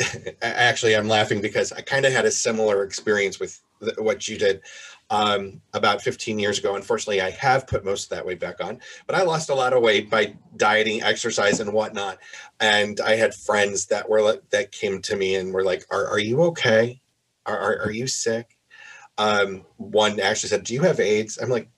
actually 0.42 0.96
i'm 0.96 1.08
laughing 1.08 1.42
because 1.42 1.72
i 1.72 1.80
kind 1.82 2.06
of 2.06 2.12
had 2.12 2.24
a 2.24 2.30
similar 2.30 2.84
experience 2.84 3.38
with 3.38 3.60
what 3.98 4.26
you 4.28 4.38
did 4.38 4.62
um, 5.10 5.60
about 5.72 6.02
15 6.02 6.38
years 6.38 6.58
ago. 6.58 6.76
Unfortunately 6.76 7.20
i 7.20 7.30
have 7.30 7.66
put 7.66 7.84
most 7.84 8.04
of 8.04 8.10
that 8.10 8.24
weight 8.24 8.40
back 8.40 8.62
on 8.62 8.78
but 9.06 9.16
i 9.16 9.22
lost 9.22 9.50
a 9.50 9.54
lot 9.54 9.72
of 9.72 9.82
weight 9.82 10.08
by 10.08 10.34
dieting 10.56 11.02
exercise 11.02 11.60
and 11.60 11.72
whatnot. 11.72 12.18
And 12.60 13.00
i 13.00 13.16
had 13.16 13.34
friends 13.34 13.86
that 13.86 14.08
were 14.08 14.40
that 14.50 14.72
came 14.72 15.02
to 15.02 15.16
me 15.16 15.34
and 15.34 15.52
were 15.52 15.64
like 15.64 15.84
are, 15.90 16.06
are 16.06 16.18
you 16.18 16.42
okay? 16.44 17.00
Are, 17.46 17.58
are, 17.58 17.82
are 17.84 17.90
you 17.90 18.06
sick 18.06 18.56
um, 19.18 19.64
one 19.76 20.18
actually 20.20 20.48
said 20.48 20.64
do 20.64 20.74
you 20.74 20.82
have 20.82 21.00
aids 21.00 21.38
i'm 21.38 21.50
like 21.50 21.68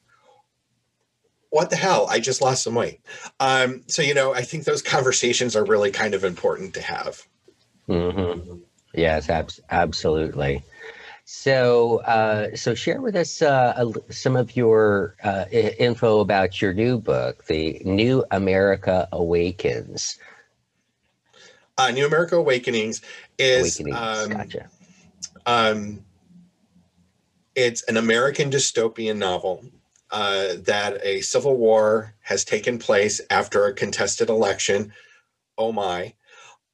what 1.51 1.71
the 1.71 1.77
hell 1.77 2.07
i 2.09 2.19
just 2.19 2.41
lost 2.41 2.63
some 2.63 2.75
weight 2.75 3.01
um, 3.41 3.83
so 3.87 4.03
you 4.03 4.15
know 4.15 4.33
i 4.35 4.43
think 4.43 4.65
those 4.65 4.83
conversations 4.83 5.55
are 5.57 5.65
really 5.65 5.91
kind 5.91 6.15
of 6.15 6.25
important 6.25 6.73
to 6.75 6.81
have 6.81 7.27
Mm-hmm. 7.89 8.59
Yes, 8.95 9.29
ab- 9.29 9.51
absolutely. 9.71 10.63
So, 11.25 11.99
uh, 12.01 12.55
so 12.55 12.75
share 12.75 13.01
with 13.01 13.17
us 13.17 13.41
uh, 13.43 13.91
some 14.11 14.37
of 14.37 14.57
your 14.57 15.17
uh, 15.23 15.45
info 15.51 16.21
about 16.21 16.61
your 16.61 16.75
new 16.75 16.99
book, 16.99 17.45
"The 17.47 17.81
New 17.85 18.25
America 18.31 19.09
Awakens." 19.13 20.19
Uh, 21.79 21.91
new 21.91 22.07
America 22.07 22.37
Awakenings 22.37 23.01
is 23.39 23.81
Awakenings. 23.81 24.29
Um, 24.29 24.33
gotcha. 24.37 24.71
Um, 25.47 26.05
it's 27.55 27.83
an 27.85 27.97
American 27.97 28.51
dystopian 28.51 29.17
novel 29.17 29.65
uh, 30.11 30.55
that 30.59 30.99
a 31.05 31.21
civil 31.21 31.57
war 31.57 32.15
has 32.21 32.45
taken 32.45 32.79
place 32.79 33.21
after 33.31 33.67
a 33.67 33.75
contested 33.75 34.29
election. 34.29 34.93
Oh 35.59 35.73
my! 35.73 36.15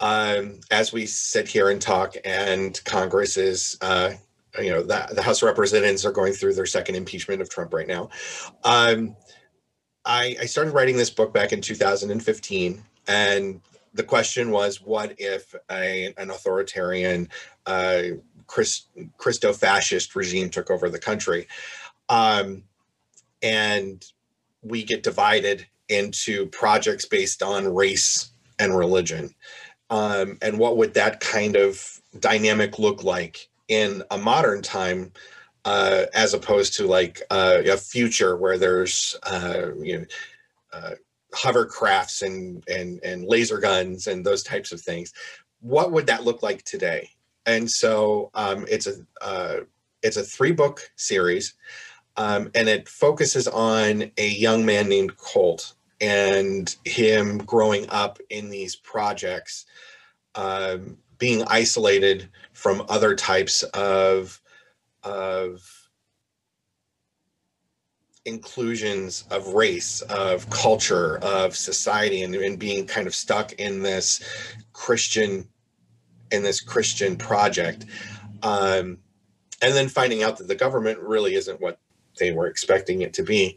um, 0.01 0.61
as 0.71 0.93
we 0.93 1.07
sit 1.07 1.49
here 1.49 1.71
and 1.71 1.81
talk, 1.81 2.15
and 2.25 2.81
Congress 2.85 3.37
is, 3.37 3.77
uh, 3.81 4.13
you 4.61 4.71
know, 4.71 4.83
the, 4.83 5.09
the, 5.13 5.23
House 5.23 5.43
of 5.43 5.47
Representatives 5.47 6.07
are 6.07 6.13
going 6.13 6.33
through 6.33 6.55
their 6.55 6.67
second 6.67 6.95
impeachment 6.95 7.43
of 7.43 7.51
Trump 7.51 7.75
right 7.75 7.87
now. 7.87 8.09
Um, 8.65 9.17
I, 10.05 10.37
I, 10.41 10.47
started 10.47 10.73
writing 10.73 10.97
this 10.97 11.11
book 11.11 11.35
back 11.35 11.53
in 11.53 11.61
2015, 11.61 12.83
and 13.09 13.61
the 13.93 14.03
question 14.03 14.51
was, 14.51 14.81
what 14.81 15.15
if 15.19 15.55
a, 15.71 16.15
an 16.17 16.31
authoritarian, 16.31 17.29
uh, 17.67 18.03
Christ, 18.49 18.89
Christo-fascist 19.19 20.17
regime 20.17 20.51
took 20.51 20.71
over 20.71 20.91
the 20.91 20.99
country? 20.99 21.47
Um, 22.09 22.65
and 23.43 24.05
we 24.63 24.83
get 24.83 25.05
divided 25.05 25.67
into 25.89 26.47
projects 26.47 27.05
based 27.05 27.43
on 27.43 27.73
race 27.73 28.33
and 28.59 28.77
religion. 28.77 29.35
Um, 29.91 30.39
and 30.43 30.59
what 30.59 30.77
would 30.77 30.95
that 30.95 31.21
kind 31.21 31.57
of 31.57 32.01
dynamic 32.19 32.79
look 32.79 33.05
like 33.05 33.49
in 33.69 34.03
a 34.11 34.19
modern 34.19 34.63
time 34.63 35.13
uh, 35.65 36.07
as 36.15 36.35
opposed 36.35 36.75
to 36.75 36.87
like 36.87 37.23
uh, 37.31 37.63
a 37.65 37.77
future 37.77 38.37
where 38.37 38.59
there's 38.59 39.17
uh, 39.25 39.71
you 39.79 39.99
know 39.99 40.05
uh, 40.73 40.91
hovercrafts 41.35 42.23
and 42.23 42.65
and 42.69 43.01
and 43.03 43.25
laser 43.25 43.59
guns 43.59 44.07
and 44.07 44.25
those 44.25 44.43
types 44.43 44.73
of 44.73 44.81
things? 44.81 45.13
What 45.61 45.93
would 45.93 46.07
that 46.07 46.25
look 46.25 46.43
like 46.43 46.65
today 46.65 47.11
and 47.49 47.71
so 47.71 48.31
um, 48.35 48.65
it's 48.69 48.87
a 48.87 48.95
uh, 49.21 49.61
it's 50.03 50.17
a 50.17 50.23
three 50.23 50.53
book 50.53 50.89
series 50.97 51.55
um, 52.19 52.51
and 52.57 52.69
it 52.69 52.89
focuses 52.89 53.47
on 53.47 54.11
a 54.19 54.29
young 54.29 54.67
man 54.67 54.89
named 54.89 55.17
colt 55.17 55.75
and 56.01 56.75
him 56.85 57.39
growing 57.39 57.89
up 57.91 58.19
in 58.29 58.51
these 58.51 58.75
projects, 58.75 59.67
um, 60.35 60.99
being 61.19 61.45
isolated 61.47 62.29
from 62.53 62.85
other 62.89 63.15
types 63.15 63.63
of 63.63 64.41
of 65.05 65.63
inclusions 68.25 69.25
of 69.31 69.55
race, 69.55 70.01
of 70.03 70.51
culture, 70.51 71.19
of 71.19 71.57
society, 71.57 72.25
and, 72.25 72.35
and 72.35 72.59
being 72.59 72.85
kind 72.85 73.07
of 73.07 73.15
stuck 73.15 73.53
in 73.55 73.81
this 73.81 74.21
Christian 74.73 75.49
in 76.31 76.43
this 76.43 76.61
Christian 76.61 77.17
project. 77.17 77.85
Um, 78.43 78.99
and 79.61 79.75
then 79.75 79.89
finding 79.89 80.23
out 80.23 80.39
that 80.39 80.49
the 80.49 80.55
government 80.55 81.01
really 81.01 81.35
isn't 81.35 81.61
what 81.61 81.79
they 82.19 82.33
were 82.33 82.47
expecting 82.47 83.03
it 83.03 83.13
to 83.15 83.23
be. 83.23 83.57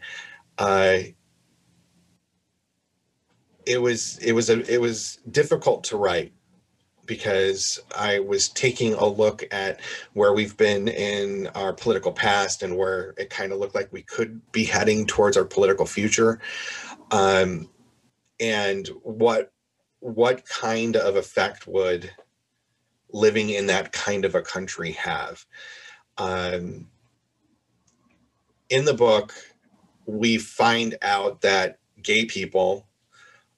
Uh, 0.58 1.00
it 3.66 3.82
was 3.82 4.18
it 4.20 4.34
was 4.34 4.50
a 4.50 4.74
it 4.74 4.82
was 4.82 5.20
difficult 5.30 5.84
to 5.86 5.98
write 5.98 6.34
because 7.06 7.80
I 7.98 8.20
was 8.20 8.50
taking 8.50 8.94
a 8.94 9.06
look 9.06 9.44
at 9.51 9.80
where 10.13 10.34
we've 10.34 10.56
been 10.56 10.88
in 10.88 11.48
our 11.56 11.74
political 11.74 12.12
past 12.12 12.63
and 12.63 12.78
where 12.78 13.13
it 13.18 13.30
kind 13.30 13.51
of 13.51 13.60
looked 13.60 13.75
like 13.75 13.92
we 13.92 14.04
could 14.04 14.40
be 14.51 14.63
heading 14.63 15.06
towards 15.06 15.36
our 15.38 15.46
political 15.46 15.86
future, 15.86 16.40
um, 17.12 17.70
and 18.40 18.88
what 19.04 19.51
what 20.00 20.46
kind 20.46 20.96
of 20.96 21.16
effect 21.16 21.68
would 21.68 22.12
living 23.13 23.50
in 23.50 23.68
that 23.68 23.91
kind 23.91 24.25
of 24.25 24.36
a 24.36 24.41
country 24.41 24.91
have? 24.94 25.46
Um, 26.18 26.88
in 28.70 28.86
the 28.86 28.94
book, 28.94 29.34
we 30.06 30.38
find 30.38 30.98
out 31.01 31.41
that 31.41 31.80
gay 32.01 32.25
people 32.25 32.88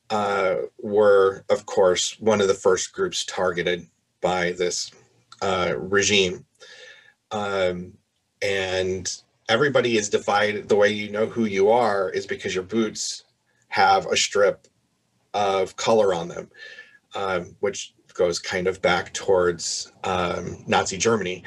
uh, 0.09 0.55
were, 0.81 1.45
of 1.49 1.65
course, 1.65 2.19
one 2.19 2.41
of 2.41 2.47
the 2.47 2.53
first 2.53 2.93
groups 2.93 3.25
targeted 3.25 3.87
by 4.21 4.51
this 4.51 4.91
uh, 5.41 5.73
regime. 5.77 6.45
Um, 7.31 7.93
and 8.41 9.11
everybody 9.49 9.97
is 9.97 10.09
divided. 10.09 10.69
The 10.69 10.75
way 10.75 10.89
you 10.89 11.09
know 11.09 11.25
who 11.25 11.45
you 11.45 11.69
are 11.69 12.09
is 12.09 12.25
because 12.25 12.53
your 12.53 12.63
boots 12.63 13.23
have 13.69 14.05
a 14.05 14.17
strip 14.17 14.67
of 15.33 15.75
color 15.75 16.13
on 16.13 16.27
them, 16.27 16.49
um, 17.15 17.55
which 17.59 17.93
goes 18.13 18.39
kind 18.39 18.67
of 18.67 18.81
back 18.81 19.13
towards 19.13 19.91
um, 20.03 20.63
Nazi 20.67 20.97
Germany. 20.97 21.43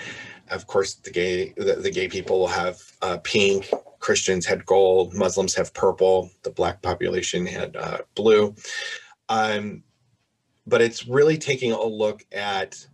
Of 0.50 0.66
course, 0.66 0.94
the 0.94 1.11
gay 1.11 1.52
the, 1.56 1.75
the 1.75 1.90
gay 1.90 2.08
people 2.08 2.46
have 2.46 2.80
uh, 3.02 3.18
pink 3.25 3.70
Christians 3.99 4.46
had 4.46 4.64
gold, 4.66 5.14
Muslims 5.14 5.54
have 5.54 5.75
purple, 5.75 6.30
the 6.42 6.50
black 6.50 6.80
population 6.82 7.44
had 7.44 7.75
uh, 7.76 7.99
blue. 8.14 8.54
Um, 9.28 9.82
but 10.66 10.80
it's 10.80 11.06
really 11.06 11.38
taking 11.38 11.73
a 11.73 11.82
look 11.82 12.25
at 12.32 12.87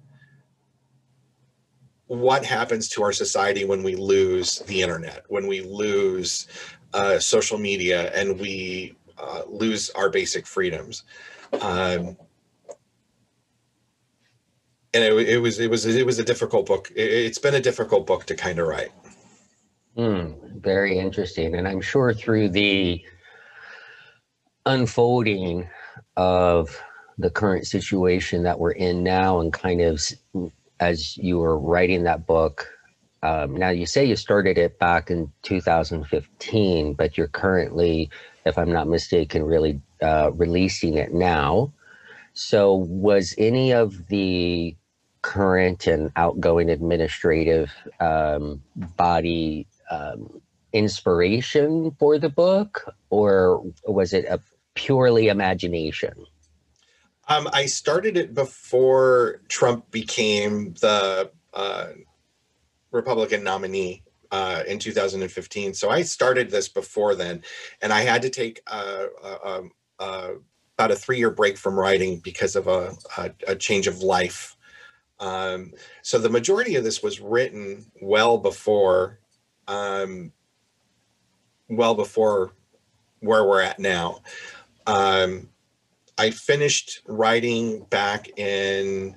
what 2.06 2.44
happens 2.44 2.88
to 2.90 3.02
our 3.02 3.12
society 3.12 3.64
when 3.64 3.82
we 3.82 3.94
lose 3.94 4.60
the 4.60 4.82
internet, 4.82 5.24
when 5.28 5.46
we 5.46 5.62
lose 5.62 6.46
uh, 6.92 7.18
social 7.18 7.58
media, 7.58 8.10
and 8.14 8.38
we 8.38 8.96
uh, 9.18 9.42
lose 9.46 9.90
our 9.90 10.10
basic 10.10 10.46
freedoms. 10.46 11.04
Um, 11.60 12.16
and 14.94 15.04
it, 15.04 15.28
it, 15.28 15.38
was 15.38 15.58
it 15.58 15.70
was 15.70 15.86
it 15.86 16.04
was 16.04 16.18
a 16.18 16.24
difficult 16.24 16.66
book. 16.66 16.92
It, 16.94 17.26
has 17.28 17.38
been 17.38 17.54
a 17.54 17.60
difficult 17.60 18.06
book 18.06 18.24
to 18.26 18.34
kind 18.34 18.58
of 18.58 18.66
write. 18.66 18.92
Mm, 19.96 20.60
very 20.60 20.98
interesting. 20.98 21.54
And 21.54 21.66
I'm 21.66 21.80
sure 21.80 22.12
through 22.12 22.50
the 22.50 23.02
unfolding 24.66 25.68
of 26.16 26.80
the 27.18 27.30
current 27.30 27.66
situation 27.66 28.42
that 28.44 28.58
we're 28.58 28.72
in 28.72 29.02
now, 29.02 29.40
and 29.40 29.52
kind 29.52 29.80
of 29.80 30.00
as 30.80 31.16
you 31.16 31.38
were 31.38 31.58
writing 31.58 32.02
that 32.04 32.26
book, 32.26 32.68
um, 33.22 33.56
now 33.56 33.70
you 33.70 33.86
say 33.86 34.04
you 34.04 34.16
started 34.16 34.58
it 34.58 34.78
back 34.78 35.10
in 35.10 35.30
2015, 35.42 36.94
but 36.94 37.16
you're 37.16 37.28
currently, 37.28 38.10
if 38.44 38.58
I'm 38.58 38.72
not 38.72 38.88
mistaken, 38.88 39.44
really 39.44 39.80
uh, 40.02 40.32
releasing 40.34 40.96
it 40.96 41.14
now. 41.14 41.72
So, 42.34 42.74
was 42.74 43.34
any 43.36 43.72
of 43.72 44.08
the 44.08 44.74
current 45.22 45.86
and 45.86 46.10
outgoing 46.16 46.68
administrative 46.68 47.72
um, 48.00 48.62
body 48.96 49.66
um, 49.90 50.42
inspiration 50.72 51.92
for 51.98 52.18
the 52.18 52.28
book, 52.28 52.94
or 53.10 53.64
was 53.86 54.12
it 54.12 54.24
a 54.26 54.40
purely 54.74 55.28
imagination? 55.28 56.14
Um, 57.28 57.48
I 57.52 57.66
started 57.66 58.16
it 58.16 58.34
before 58.34 59.42
Trump 59.48 59.90
became 59.90 60.74
the 60.74 61.30
uh, 61.54 61.88
Republican 62.90 63.44
nominee 63.44 64.02
uh, 64.30 64.62
in 64.66 64.78
2015. 64.78 65.74
So 65.74 65.90
I 65.90 66.02
started 66.02 66.50
this 66.50 66.68
before 66.68 67.14
then, 67.14 67.42
and 67.80 67.92
I 67.92 68.00
had 68.00 68.22
to 68.22 68.30
take 68.30 68.60
uh, 68.66 69.06
uh, 69.22 69.62
uh 69.98 70.30
about 70.78 70.90
a 70.90 70.96
three 70.96 71.18
year 71.18 71.30
break 71.30 71.56
from 71.58 71.78
writing 71.78 72.18
because 72.18 72.56
of 72.56 72.66
a, 72.66 72.92
a, 73.18 73.30
a 73.48 73.56
change 73.56 73.86
of 73.86 73.98
life. 73.98 74.56
Um, 75.22 75.72
so 76.02 76.18
the 76.18 76.28
majority 76.28 76.74
of 76.74 76.84
this 76.84 77.02
was 77.02 77.20
written 77.20 77.86
well 78.00 78.36
before, 78.38 79.20
um, 79.68 80.32
well 81.68 81.94
before 81.94 82.52
where 83.20 83.44
we're 83.44 83.62
at 83.62 83.78
now. 83.78 84.20
Um, 84.86 85.48
I 86.18 86.30
finished 86.30 87.02
writing 87.06 87.84
back 87.84 88.36
in 88.36 89.16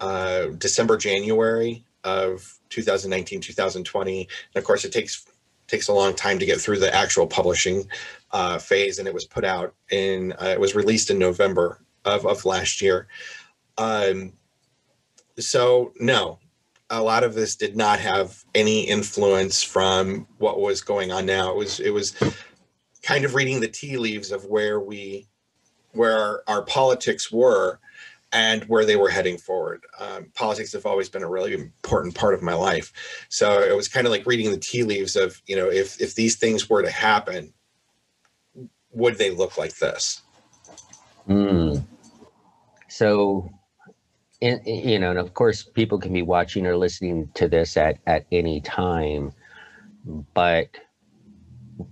uh, 0.00 0.46
December, 0.58 0.96
January 0.96 1.84
of 2.02 2.58
2019, 2.70 3.40
2020. 3.40 4.20
And 4.20 4.28
of 4.60 4.64
course, 4.64 4.84
it 4.84 4.92
takes 4.92 5.26
takes 5.68 5.88
a 5.88 5.92
long 5.92 6.14
time 6.14 6.38
to 6.38 6.46
get 6.46 6.60
through 6.60 6.78
the 6.78 6.94
actual 6.94 7.26
publishing 7.26 7.88
uh, 8.30 8.58
phase, 8.58 8.98
and 8.98 9.08
it 9.08 9.14
was 9.14 9.24
put 9.24 9.44
out 9.44 9.74
in 9.90 10.32
uh, 10.34 10.46
it 10.46 10.60
was 10.60 10.74
released 10.74 11.10
in 11.10 11.18
November 11.18 11.80
of 12.04 12.26
of 12.26 12.44
last 12.44 12.82
year. 12.82 13.06
Um, 13.78 14.32
so 15.38 15.92
no, 15.98 16.38
a 16.90 17.02
lot 17.02 17.24
of 17.24 17.34
this 17.34 17.56
did 17.56 17.76
not 17.76 17.98
have 17.98 18.44
any 18.54 18.82
influence 18.82 19.62
from 19.62 20.26
what 20.38 20.60
was 20.60 20.80
going 20.80 21.10
on 21.12 21.26
now. 21.26 21.50
It 21.50 21.56
was 21.56 21.80
it 21.80 21.90
was 21.90 22.14
kind 23.02 23.24
of 23.24 23.34
reading 23.34 23.60
the 23.60 23.68
tea 23.68 23.96
leaves 23.96 24.32
of 24.32 24.44
where 24.46 24.80
we 24.80 25.26
where 25.92 26.16
our, 26.18 26.42
our 26.46 26.62
politics 26.62 27.32
were 27.32 27.80
and 28.32 28.64
where 28.64 28.84
they 28.84 28.96
were 28.96 29.08
heading 29.08 29.38
forward. 29.38 29.84
Um, 29.98 30.26
politics 30.34 30.72
have 30.72 30.84
always 30.84 31.08
been 31.08 31.22
a 31.22 31.28
really 31.28 31.54
important 31.54 32.14
part 32.14 32.34
of 32.34 32.42
my 32.42 32.54
life. 32.54 32.92
So 33.28 33.62
it 33.62 33.74
was 33.74 33.88
kind 33.88 34.06
of 34.06 34.10
like 34.10 34.26
reading 34.26 34.50
the 34.50 34.58
tea 34.58 34.82
leaves 34.82 35.16
of, 35.16 35.40
you 35.46 35.56
know, 35.56 35.70
if, 35.70 36.00
if 36.00 36.14
these 36.14 36.36
things 36.36 36.68
were 36.68 36.82
to 36.82 36.90
happen, 36.90 37.52
would 38.92 39.16
they 39.16 39.30
look 39.30 39.56
like 39.56 39.76
this? 39.76 40.22
Mm. 41.28 41.86
So, 42.88 43.50
in, 44.40 44.60
you 44.64 44.98
know, 44.98 45.10
and 45.10 45.18
of 45.18 45.34
course, 45.34 45.62
people 45.62 45.98
can 45.98 46.12
be 46.12 46.22
watching 46.22 46.66
or 46.66 46.76
listening 46.76 47.30
to 47.34 47.48
this 47.48 47.76
at, 47.76 47.98
at 48.06 48.26
any 48.30 48.60
time, 48.60 49.32
but, 50.34 50.68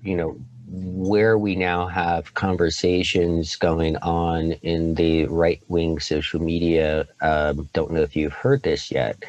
you 0.02 0.16
know, 0.16 0.38
where 0.66 1.38
we 1.38 1.54
now 1.54 1.86
have 1.86 2.34
conversations 2.34 3.54
going 3.56 3.96
on 3.98 4.52
in 4.62 4.94
the 4.94 5.26
right 5.26 5.62
wing 5.68 6.00
social 6.00 6.40
media. 6.40 7.06
Um, 7.20 7.68
don't 7.72 7.92
know 7.92 8.02
if 8.02 8.16
you've 8.16 8.32
heard 8.32 8.62
this 8.62 8.90
yet, 8.90 9.22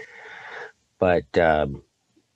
but 0.98 1.38
um, 1.38 1.84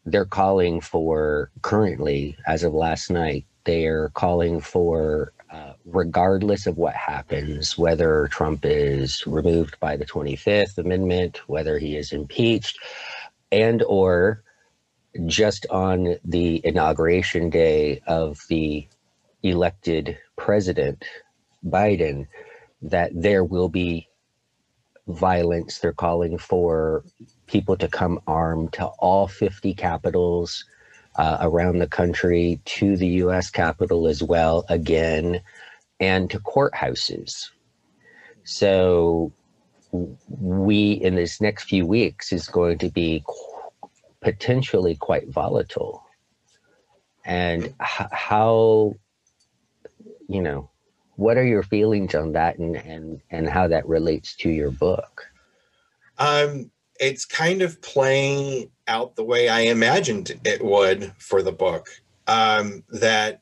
they're 0.06 0.26
calling 0.26 0.82
for 0.82 1.50
currently, 1.62 2.38
as 2.48 2.64
of 2.64 2.74
last 2.74 3.10
night, 3.10 3.46
they're 3.64 4.10
calling 4.10 4.60
for, 4.60 5.34
uh, 5.52 5.74
regardless 5.86 6.68
of 6.68 6.78
what 6.78 6.96
happens, 6.96 7.78
whether 7.78 8.28
Trump 8.28 8.62
is 8.64 9.26
removed 9.26 9.80
by 9.80 9.98
the 9.98 10.06
25th 10.06 10.78
Amendment, 10.78 11.42
whether 11.48 11.80
he 11.80 11.96
is 11.96 12.12
impeached, 12.12 12.78
and 13.52 13.84
or 13.84 14.44
just 15.26 15.66
on 15.72 16.18
the 16.24 16.62
inauguration 16.66 17.50
day 17.50 18.02
of 18.06 18.40
the 18.50 18.88
elected 19.44 20.18
president, 20.36 21.04
Biden, 21.66 22.28
that 22.82 23.12
there 23.14 23.44
will 23.44 23.70
be 23.70 24.08
violence. 25.08 25.80
They're 25.80 25.94
calling 25.94 26.38
for 26.38 27.04
people 27.48 27.76
to 27.78 27.88
come 27.88 28.20
armed 28.28 28.74
to 28.74 28.86
all 28.86 29.28
50 29.28 29.74
capitals 29.74 30.66
uh, 31.16 31.38
around 31.42 31.80
the 31.80 31.88
country, 31.88 32.60
to 32.66 32.96
the 32.98 33.08
US 33.08 33.50
Capitol 33.50 34.08
as 34.08 34.24
well, 34.24 34.66
again, 34.70 35.42
and 36.00 36.30
to 36.32 36.40
courthouses. 36.40 37.50
So, 38.44 39.32
we 39.92 40.92
in 40.92 41.16
this 41.16 41.42
next 41.42 41.64
few 41.64 41.86
weeks 41.86 42.32
is 42.32 42.48
going 42.48 42.78
to 42.80 42.90
be 42.90 43.24
potentially 44.22 44.96
quite 44.96 45.30
volatile. 45.30 46.04
And 47.26 47.74
how 47.80 48.96
you 50.28 50.42
know, 50.42 50.70
what 51.16 51.38
are 51.38 51.46
your 51.46 51.64
feelings 51.64 52.16
on 52.16 52.34
that 52.34 52.60
and 52.60 52.76
and 52.78 53.22
and 53.30 53.50
how 53.50 53.68
that 53.68 53.88
relates 53.88 54.36
to 54.38 54.50
your 54.50 54.72
book? 54.72 55.26
Um, 56.18 56.72
it's 57.00 57.26
kind 57.26 57.62
of 57.62 57.82
playing 57.82 58.70
out 58.90 59.16
the 59.16 59.24
way 59.24 59.48
I 59.48 59.62
imagined 59.62 60.40
it 60.44 60.64
would 60.64 61.14
for 61.18 61.42
the 61.42 61.52
book. 61.52 61.88
Um, 62.28 62.84
that 62.90 63.42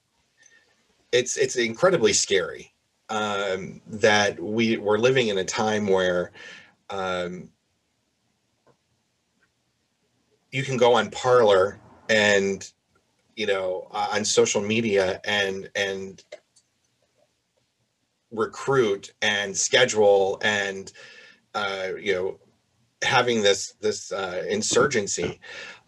it's 1.11 1.37
it's 1.37 1.55
incredibly 1.55 2.13
scary. 2.13 2.73
Um, 3.09 3.81
that 3.87 4.39
we 4.39 4.77
we're 4.77 4.97
living 4.97 5.29
in 5.29 5.37
a 5.37 5.43
time 5.43 5.87
where 5.87 6.31
um, 6.89 7.49
you 10.51 10.63
can 10.63 10.77
go 10.77 10.93
on 10.93 11.09
Parler 11.09 11.79
and 12.09 12.69
you 13.35 13.47
know 13.47 13.87
uh, 13.91 14.09
on 14.11 14.25
social 14.25 14.61
media 14.61 15.21
and 15.25 15.69
and 15.75 16.23
recruit 18.31 19.13
and 19.21 19.55
schedule 19.55 20.39
and 20.43 20.91
uh, 21.55 21.89
you 21.99 22.13
know 22.13 22.39
having 23.03 23.41
this 23.41 23.73
this 23.81 24.11
uh, 24.11 24.43
insurgency 24.49 25.39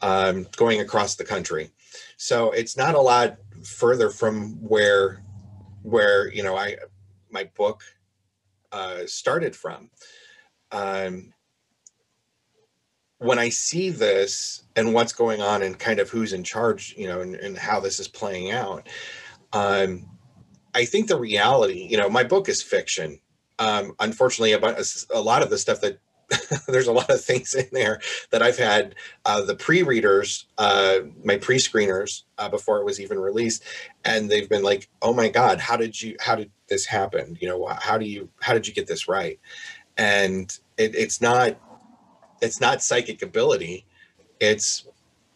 um, 0.02 0.48
going 0.56 0.82
across 0.82 1.16
the 1.16 1.26
country. 1.26 1.72
So 2.18 2.52
it's 2.52 2.78
not 2.78 2.96
a 2.96 3.02
lot 3.02 3.38
further 3.64 4.10
from 4.10 4.54
where 4.62 5.24
where 5.84 6.32
you 6.32 6.44
know 6.44 6.56
I 6.56 6.78
my 7.32 7.50
book 7.56 7.84
uh, 8.72 9.06
started 9.06 9.56
from. 9.56 9.90
Um, 10.72 11.34
when 13.20 13.38
I 13.38 13.50
see 13.50 13.90
this 13.90 14.64
and 14.76 14.94
what's 14.94 15.14
going 15.14 15.42
on 15.42 15.62
and 15.62 15.78
kind 15.78 16.00
of 16.00 16.10
who's 16.10 16.32
in 16.32 16.44
charge, 16.44 16.96
you 16.98 17.08
know, 17.08 17.20
and, 17.20 17.36
and 17.36 17.58
how 17.58 17.80
this 17.80 18.00
is 18.00 18.08
playing 18.08 18.52
out, 18.52 18.88
um, 19.52 20.10
I 20.74 20.86
think 20.86 21.08
the 21.08 21.20
reality, 21.20 21.88
you 21.90 21.98
know, 21.98 22.10
my 22.10 22.24
book 22.24 22.48
is 22.48 22.64
fiction. 22.64 23.20
Um, 23.58 23.94
unfortunately, 24.00 24.54
about 24.54 24.80
a, 25.14 25.20
lot 25.20 25.44
of 25.44 25.50
the 25.50 25.58
stuff 25.58 25.82
that 25.82 26.00
there's 26.68 26.88
a 26.88 26.92
lot 26.92 27.10
of 27.10 27.24
things 27.24 27.54
in 27.54 27.68
there 27.72 28.00
that 28.32 28.42
I've 28.42 28.58
had 28.58 28.96
uh, 29.26 29.42
the 29.42 29.56
pre-readers, 29.56 30.46
uh, 30.58 31.00
my 31.24 31.38
pre-screeners 31.38 32.24
uh, 32.38 32.50
before 32.50 32.80
it 32.80 32.86
was 32.86 33.00
even 33.00 33.20
released, 33.20 33.64
and 34.06 34.30
they've 34.30 34.50
been 34.50 34.64
like, 34.64 34.90
"Oh 35.02 35.14
my 35.14 35.30
God, 35.30 35.60
how 35.60 35.78
did 35.78 36.02
you? 36.02 36.16
How 36.20 36.36
did 36.36 36.52
this 36.68 36.86
happen? 36.86 37.38
You 37.42 37.50
know, 37.50 37.66
how 37.80 37.98
do 37.98 38.06
you? 38.06 38.30
How 38.42 38.54
did 38.54 38.68
you 38.68 38.74
get 38.74 38.88
this 38.88 39.08
right?" 39.08 39.40
And 39.98 40.58
it, 40.78 40.96
it's 40.96 41.22
not, 41.22 41.58
it's 42.42 42.62
not 42.62 42.82
psychic 42.82 43.22
ability, 43.22 43.86
it's 44.40 44.86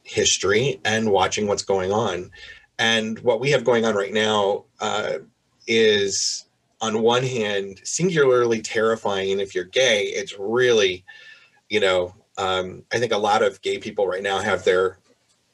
history 0.04 0.80
and 0.86 1.12
watching 1.12 1.48
what's 1.48 1.64
going 1.64 1.92
on. 1.92 2.32
And 2.80 3.20
what 3.20 3.40
we 3.40 3.52
have 3.52 3.66
going 3.66 3.86
on 3.86 3.94
right 3.96 4.14
now 4.14 4.66
uh, 4.80 5.20
is, 5.68 6.46
on 6.84 7.02
one 7.02 7.24
hand, 7.24 7.80
singularly 7.86 8.62
terrifying. 8.62 9.40
If 9.40 9.56
you're 9.56 9.64
gay, 9.64 10.04
it's 10.08 10.38
really, 10.38 11.06
you 11.70 11.80
know, 11.80 12.14
um, 12.38 12.84
I 12.92 13.00
think 13.00 13.14
a 13.14 13.18
lot 13.18 13.42
of 13.42 13.62
gay 13.62 13.78
people 13.78 14.06
right 14.06 14.22
now 14.22 14.40
have 14.40 14.66
their 14.66 15.00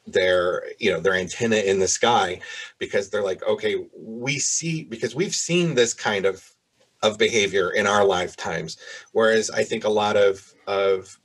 their 0.08 0.64
you 0.80 0.92
know 0.92 1.00
their 1.00 1.14
antenna 1.14 1.58
in 1.58 1.78
the 1.78 1.88
sky 1.88 2.40
because 2.80 3.10
they're 3.12 3.22
like 3.22 3.46
okay 3.48 3.76
we 3.96 4.40
see 4.40 4.84
because 4.86 5.14
we've 5.14 5.36
seen 5.36 5.76
this 5.76 5.94
kind 5.94 6.26
of 6.26 6.56
of 7.04 7.20
behavior 7.20 7.70
in 7.70 7.86
our 7.86 8.04
lifetimes 8.04 8.78
whereas 9.12 9.52
i 9.52 9.64
think 9.64 9.84
a 9.84 9.90
lot 9.90 10.18
of 10.18 10.52
of 10.66 11.20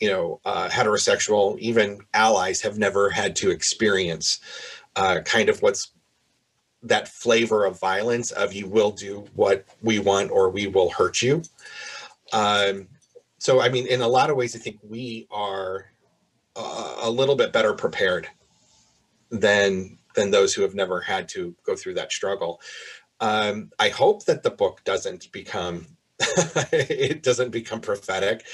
you 0.00 0.10
know 0.10 0.38
uh, 0.44 0.68
heterosexual 0.68 1.58
even 1.60 1.98
allies 2.12 2.60
have 2.60 2.76
never 2.76 3.08
had 3.08 3.34
to 3.34 3.50
experience 3.50 4.38
uh, 4.96 5.20
kind 5.24 5.48
of 5.48 5.62
what's 5.62 5.92
that 6.82 7.08
flavor 7.08 7.64
of 7.64 7.78
violence 7.78 8.30
of 8.30 8.52
you 8.52 8.66
will 8.66 8.90
do 8.90 9.26
what 9.34 9.64
we 9.82 9.98
want 9.98 10.30
or 10.30 10.50
we 10.50 10.66
will 10.66 10.90
hurt 10.90 11.20
you. 11.20 11.42
Um, 12.32 12.88
so, 13.38 13.60
I 13.60 13.68
mean, 13.68 13.86
in 13.86 14.00
a 14.00 14.08
lot 14.08 14.30
of 14.30 14.36
ways, 14.36 14.54
I 14.54 14.58
think 14.58 14.78
we 14.82 15.26
are 15.30 15.92
uh, 16.56 16.96
a 17.02 17.10
little 17.10 17.36
bit 17.36 17.52
better 17.52 17.74
prepared 17.74 18.28
than 19.30 19.98
than 20.16 20.30
those 20.30 20.52
who 20.52 20.62
have 20.62 20.74
never 20.74 21.00
had 21.00 21.28
to 21.28 21.54
go 21.64 21.76
through 21.76 21.94
that 21.94 22.12
struggle. 22.12 22.60
Um, 23.20 23.70
I 23.78 23.90
hope 23.90 24.24
that 24.24 24.42
the 24.42 24.50
book 24.50 24.82
doesn't 24.84 25.30
become 25.30 25.86
it 26.72 27.22
doesn't 27.22 27.50
become 27.50 27.80
prophetic 27.80 28.44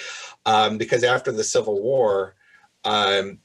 um, 0.45 0.79
because 0.79 1.03
after 1.03 1.33
the 1.33 1.43
Civil 1.43 1.83
War, 1.83 2.37
um, 2.85 3.39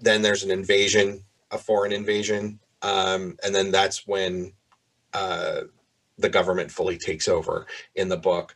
then 0.00 0.22
there's 0.22 0.44
an 0.44 0.50
invasion 0.50 1.24
a 1.50 1.58
foreign 1.58 1.92
invasion, 1.92 2.58
um, 2.82 3.36
and 3.44 3.54
then 3.54 3.70
that's 3.70 4.06
when 4.06 4.52
uh, 5.12 5.62
the 6.18 6.28
government 6.28 6.70
fully 6.70 6.98
takes 6.98 7.28
over 7.28 7.66
in 7.94 8.08
the 8.08 8.16
book. 8.16 8.54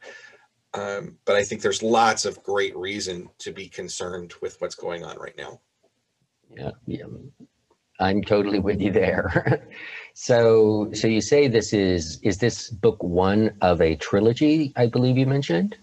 Um, 0.72 1.16
but 1.24 1.36
I 1.36 1.42
think 1.42 1.62
there's 1.62 1.82
lots 1.82 2.24
of 2.24 2.42
great 2.42 2.76
reason 2.76 3.28
to 3.38 3.52
be 3.52 3.68
concerned 3.68 4.34
with 4.40 4.60
what's 4.60 4.76
going 4.76 5.04
on 5.04 5.18
right 5.18 5.36
now. 5.36 5.60
Yeah, 6.56 6.70
yeah. 6.86 7.04
I'm 7.98 8.22
totally 8.22 8.60
with 8.60 8.80
you 8.80 8.90
there. 8.90 9.68
so, 10.14 10.90
so 10.92 11.06
you 11.06 11.20
say 11.20 11.48
this 11.48 11.72
is 11.72 12.18
is 12.22 12.38
this 12.38 12.70
book 12.70 13.02
one 13.02 13.52
of 13.60 13.80
a 13.80 13.96
trilogy? 13.96 14.72
I 14.76 14.86
believe 14.86 15.18
you 15.18 15.26
mentioned. 15.26 15.76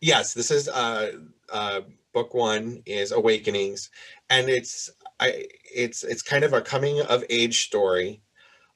Yes, 0.00 0.34
this 0.34 0.50
is 0.50 0.68
uh, 0.68 1.12
uh, 1.52 1.82
book 2.12 2.34
one 2.34 2.82
is 2.84 3.12
Awakenings, 3.12 3.90
and 4.28 4.48
it's 4.48 4.90
I 5.20 5.46
it's 5.64 6.04
it's 6.04 6.22
kind 6.22 6.44
of 6.44 6.52
a 6.52 6.60
coming 6.60 7.00
of 7.00 7.24
age 7.30 7.64
story. 7.64 8.22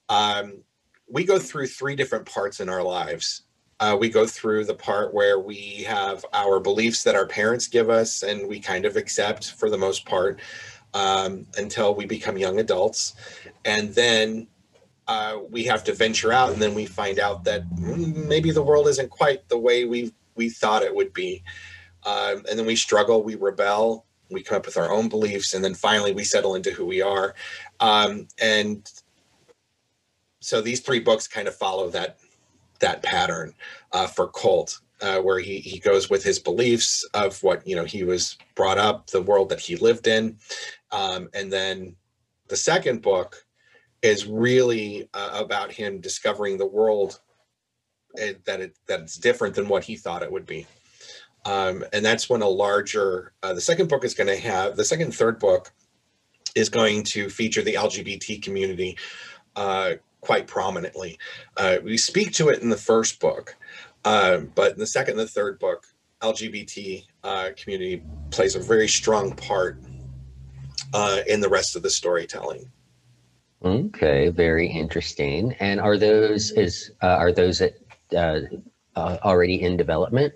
Um, 0.09 0.62
we 1.09 1.24
go 1.24 1.38
through 1.38 1.66
three 1.68 1.94
different 1.94 2.26
parts 2.26 2.61
in 2.61 2.68
our 2.68 2.83
lives. 2.83 3.42
Uh, 3.81 3.96
we 3.98 4.09
go 4.09 4.26
through 4.26 4.64
the 4.64 4.74
part 4.74 5.12
where 5.12 5.40
we 5.40 5.83
have 5.83 6.24
our 6.33 6.61
beliefs 6.61 7.02
that 7.02 7.16
our 7.16 7.26
parents 7.26 7.66
give 7.66 7.90
us, 7.90 8.22
and 8.22 8.48
we 8.48 8.61
kind 8.61 8.85
of 8.85 8.96
accept 8.96 9.52
for 9.52 9.68
the 9.68 9.78
most 9.78 10.07
part 10.07 10.40
um, 10.94 11.46
until 11.57 11.94
we 11.94 12.07
become 12.07 12.38
young 12.38 12.61
adults. 12.61 13.14
And 13.64 13.94
then 13.94 14.46
uh, 15.09 15.38
we 15.50 15.64
have 15.64 15.83
to 15.85 15.94
venture 15.94 16.33
out, 16.33 16.52
and 16.52 16.62
then 16.62 16.74
we 16.74 16.87
find 16.87 17.18
out 17.18 17.44
that 17.44 17.64
maybe 17.78 18.52
the 18.52 18.62
world 18.62 18.87
isn't 18.88 19.11
quite 19.11 19.48
the 19.48 19.59
way 19.59 19.85
we 19.85 20.12
we 20.35 20.48
thought 20.48 20.83
it 20.83 20.94
would 20.94 21.12
be. 21.12 21.42
Um, 22.05 22.44
and 22.48 22.59
then 22.59 22.66
we 22.66 22.76
struggle, 22.76 23.22
we 23.22 23.35
rebel, 23.35 24.07
we 24.33 24.42
come 24.42 24.57
up 24.57 24.66
with 24.66 24.77
our 24.77 24.90
own 24.90 25.09
beliefs, 25.09 25.55
and 25.55 25.64
then 25.64 25.75
finally 25.75 26.12
we 26.12 26.25
settle 26.25 26.55
into 26.55 26.71
who 26.73 26.87
we 26.87 27.03
are. 27.03 27.35
Um, 27.81 28.29
and 28.40 28.90
so 30.40 30.61
these 30.61 30.81
three 30.81 31.01
books 31.01 31.29
kind 31.29 31.49
of 31.49 31.55
follow 31.55 31.90
that 31.90 32.18
that 32.81 33.03
pattern 33.03 33.55
uh, 33.92 34.09
for 34.09 34.27
Colt 34.27 34.81
uh, 35.03 35.18
where 35.18 35.40
he 35.40 35.59
he 35.59 35.79
goes 35.79 36.09
with 36.09 36.23
his 36.23 36.38
beliefs 36.38 37.05
of 37.12 37.42
what 37.42 37.66
you 37.66 37.77
know 37.77 37.85
he 37.85 38.05
was 38.05 38.38
brought 38.55 38.79
up, 38.79 39.09
the 39.09 39.21
world 39.21 39.49
that 39.49 39.61
he 39.61 39.77
lived 39.77 40.07
in, 40.07 40.38
um, 40.92 41.29
and 41.35 41.53
then 41.53 41.95
the 42.49 42.57
second 42.57 43.03
book 43.03 43.45
is 44.03 44.27
really 44.27 45.09
uh, 45.12 45.31
about 45.35 45.73
him 45.73 46.01
discovering 46.01 46.57
the 46.57 46.66
world 46.66 47.21
uh, 48.23 48.33
that 48.47 48.61
it 48.61 48.77
that 48.87 49.01
it's 49.01 49.16
different 49.16 49.55
than 49.55 49.68
what 49.68 49.85
he 49.85 49.97
thought 49.97 50.23
it 50.23 50.31
would 50.31 50.47
be. 50.47 50.66
Um, 51.44 51.85
and 51.92 52.05
that's 52.05 52.31
when 52.31 52.42
a 52.42 52.48
larger 52.48 53.33
uh, 53.42 53.52
the 53.52 53.61
second 53.61 53.88
book 53.88 54.05
is 54.05 54.14
going 54.14 54.28
to 54.28 54.37
have 54.37 54.76
the 54.76 54.85
second 54.85 55.12
third 55.12 55.38
book 55.38 55.72
is 56.55 56.68
going 56.68 57.02
to 57.02 57.28
feature 57.28 57.62
the 57.62 57.74
lgbt 57.74 58.42
community 58.42 58.96
uh, 59.57 59.94
quite 60.20 60.46
prominently 60.46 61.18
uh, 61.57 61.78
we 61.83 61.96
speak 61.96 62.33
to 62.35 62.48
it 62.48 62.62
in 62.62 62.68
the 62.68 62.76
first 62.76 63.18
book 63.18 63.57
um, 64.05 64.50
but 64.55 64.72
in 64.72 64.78
the 64.78 64.87
second 64.87 65.12
and 65.18 65.20
the 65.20 65.28
third 65.28 65.59
book, 65.59 65.87
LGBT 66.20 67.05
uh, 67.24 67.50
community 67.57 68.02
plays 68.31 68.55
a 68.55 68.61
very 68.61 68.88
strong 68.88 69.35
part 69.35 69.78
uh, 70.94 71.20
in 71.26 71.40
the 71.40 71.48
rest 71.48 71.76
of 71.76 71.83
the 71.83 71.90
storytelling. 71.90 72.70
Okay, 73.64 74.28
very 74.28 74.68
interesting. 74.68 75.55
And 75.61 75.81
are 75.81 75.96
those 75.96 76.50
is 76.52 76.90
uh, 77.02 77.07
are 77.07 77.33
those 77.33 77.62
uh, 77.62 78.40
already 78.96 79.62
in 79.62 79.76
development? 79.76 80.35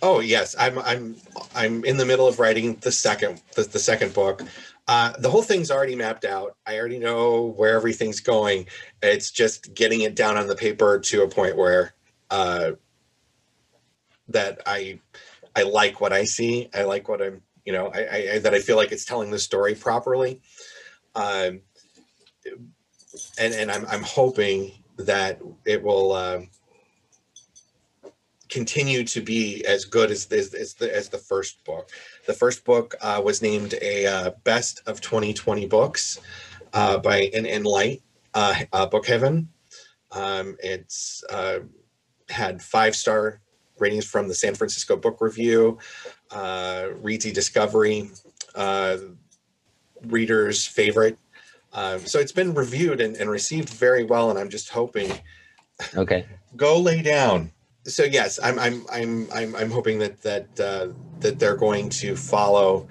Oh 0.00 0.20
yes, 0.20 0.54
I'm 0.58 0.78
I'm 0.78 1.16
I'm 1.54 1.84
in 1.84 1.96
the 1.96 2.06
middle 2.06 2.26
of 2.26 2.38
writing 2.38 2.76
the 2.76 2.92
second 2.92 3.40
the, 3.54 3.62
the 3.62 3.78
second 3.78 4.14
book. 4.14 4.42
Uh, 4.88 5.12
the 5.18 5.30
whole 5.30 5.42
thing's 5.42 5.70
already 5.70 5.94
mapped 5.94 6.24
out. 6.24 6.56
I 6.66 6.78
already 6.78 6.98
know 6.98 7.54
where 7.56 7.76
everything's 7.76 8.20
going. 8.20 8.66
It's 9.02 9.30
just 9.30 9.74
getting 9.74 10.00
it 10.00 10.16
down 10.16 10.36
on 10.36 10.48
the 10.48 10.56
paper 10.56 10.98
to 10.98 11.22
a 11.22 11.28
point 11.28 11.56
where 11.56 11.94
uh, 12.30 12.72
that 14.28 14.60
I 14.66 14.98
I 15.54 15.62
like 15.62 16.00
what 16.00 16.12
I 16.12 16.24
see. 16.24 16.68
I 16.74 16.82
like 16.82 17.08
what 17.08 17.22
I'm, 17.22 17.42
you 17.64 17.72
know, 17.72 17.92
I, 17.94 18.32
I 18.34 18.38
that 18.40 18.54
I 18.54 18.60
feel 18.60 18.76
like 18.76 18.92
it's 18.92 19.04
telling 19.04 19.30
the 19.30 19.38
story 19.38 19.74
properly. 19.74 20.40
Um, 21.14 21.60
and 23.38 23.54
and 23.54 23.70
I'm 23.70 23.86
I'm 23.86 24.02
hoping 24.02 24.72
that 24.96 25.40
it 25.64 25.82
will 25.82 26.12
uh, 26.12 26.40
continue 28.52 29.02
to 29.02 29.22
be 29.22 29.64
as 29.66 29.84
good 29.84 30.10
as 30.10 30.26
as, 30.26 30.52
as 30.54 30.74
the 30.74 30.94
as 30.94 31.08
the 31.08 31.18
first 31.18 31.64
book. 31.64 31.90
The 32.26 32.34
first 32.34 32.64
book 32.64 32.94
uh, 33.00 33.20
was 33.24 33.40
named 33.40 33.74
a 33.80 34.06
uh, 34.06 34.30
best 34.44 34.82
of 34.86 35.00
2020 35.00 35.66
books 35.66 36.20
uh, 36.74 36.98
by 36.98 37.22
in 37.22 37.44
Enlight 37.44 38.02
uh, 38.34 38.54
uh, 38.72 38.86
Bookhaven. 38.86 39.46
Um, 40.12 40.56
it's 40.62 41.24
uh, 41.30 41.60
had 42.28 42.60
five 42.62 42.94
star 42.94 43.40
ratings 43.78 44.04
from 44.04 44.28
the 44.28 44.34
San 44.34 44.54
Francisco 44.54 44.96
Book 44.96 45.20
Review, 45.20 45.78
uh, 46.30 46.88
Reedsy 47.02 47.32
Discovery, 47.32 48.10
uh, 48.54 48.98
readers' 50.06 50.66
favorite. 50.66 51.18
Um, 51.72 52.00
so 52.00 52.18
it's 52.18 52.32
been 52.32 52.52
reviewed 52.52 53.00
and, 53.00 53.16
and 53.16 53.30
received 53.30 53.70
very 53.70 54.04
well, 54.04 54.28
and 54.28 54.38
I'm 54.38 54.50
just 54.50 54.68
hoping. 54.68 55.10
Okay. 55.96 56.26
go 56.56 56.78
lay 56.78 57.00
down. 57.00 57.50
So 57.84 58.04
yes, 58.04 58.38
I'm 58.42 58.58
I'm 58.58 58.86
I'm 58.92 59.28
I'm 59.32 59.56
I'm 59.56 59.70
hoping 59.70 59.98
that 59.98 60.22
that 60.22 60.60
uh, 60.60 60.88
that 61.20 61.38
they're 61.38 61.56
going 61.56 61.88
to 61.90 62.16
follow, 62.16 62.88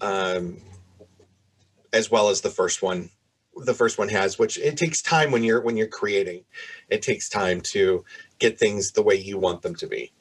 um, 0.00 0.58
as 1.92 2.10
well 2.10 2.28
as 2.28 2.40
the 2.40 2.50
first 2.50 2.82
one 2.82 3.10
the 3.64 3.74
first 3.74 3.98
one 3.98 4.08
has 4.08 4.38
which 4.38 4.56
it 4.58 4.76
takes 4.76 5.02
time 5.02 5.32
when 5.32 5.42
you're 5.42 5.60
when 5.60 5.76
you're 5.76 5.88
creating 5.88 6.44
it 6.90 7.02
takes 7.02 7.28
time 7.28 7.60
to 7.60 8.04
get 8.38 8.56
things 8.56 8.92
the 8.92 9.02
way 9.02 9.16
you 9.16 9.36
want 9.36 9.62
them 9.62 9.74
to 9.74 9.86
be. 9.86 10.12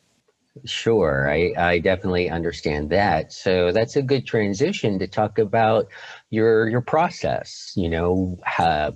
Sure, 0.65 1.29
I, 1.29 1.53
I 1.57 1.79
definitely 1.79 2.29
understand 2.29 2.89
that. 2.89 3.31
So 3.31 3.71
that's 3.71 3.95
a 3.95 4.01
good 4.01 4.25
transition 4.25 4.97
to 4.99 5.07
talk 5.07 5.37
about 5.37 5.87
your 6.29 6.67
your 6.67 6.81
process. 6.81 7.73
You 7.75 7.89
know, 7.89 8.39
uh, 8.57 8.91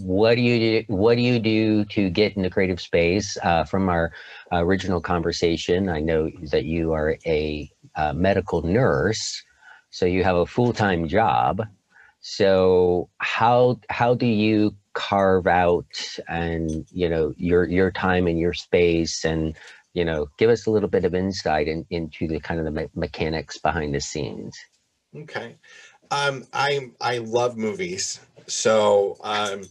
what 0.00 0.34
do 0.34 0.42
you 0.42 0.82
do, 0.82 0.92
what 0.92 1.16
do 1.16 1.22
you 1.22 1.38
do 1.38 1.84
to 1.86 2.10
get 2.10 2.36
in 2.36 2.42
the 2.42 2.50
creative 2.50 2.80
space? 2.80 3.36
Uh, 3.42 3.64
from 3.64 3.88
our 3.88 4.12
original 4.52 5.00
conversation, 5.00 5.88
I 5.88 6.00
know 6.00 6.30
that 6.50 6.64
you 6.64 6.92
are 6.92 7.16
a 7.26 7.70
uh, 7.94 8.12
medical 8.12 8.62
nurse, 8.62 9.42
so 9.90 10.06
you 10.06 10.24
have 10.24 10.36
a 10.36 10.46
full 10.46 10.72
time 10.72 11.08
job. 11.08 11.62
So 12.20 13.08
how 13.18 13.80
how 13.88 14.14
do 14.14 14.26
you 14.26 14.74
carve 14.96 15.46
out 15.46 16.18
and 16.26 16.86
you 16.90 17.08
know 17.08 17.34
your 17.36 17.64
your 17.68 17.90
time 17.90 18.26
and 18.26 18.38
your 18.38 18.54
space 18.54 19.24
and 19.24 19.54
you 19.92 20.04
know 20.04 20.26
give 20.38 20.48
us 20.48 20.66
a 20.66 20.70
little 20.70 20.88
bit 20.88 21.04
of 21.04 21.14
insight 21.14 21.68
in, 21.68 21.84
into 21.90 22.26
the 22.26 22.40
kind 22.40 22.58
of 22.58 22.64
the 22.64 22.70
me- 22.70 22.88
mechanics 22.94 23.58
behind 23.58 23.94
the 23.94 24.00
scenes 24.00 24.56
okay 25.14 25.56
um 26.10 26.44
i 26.54 26.90
i 27.02 27.18
love 27.18 27.58
movies 27.58 28.20
so 28.46 29.18
um 29.22 29.64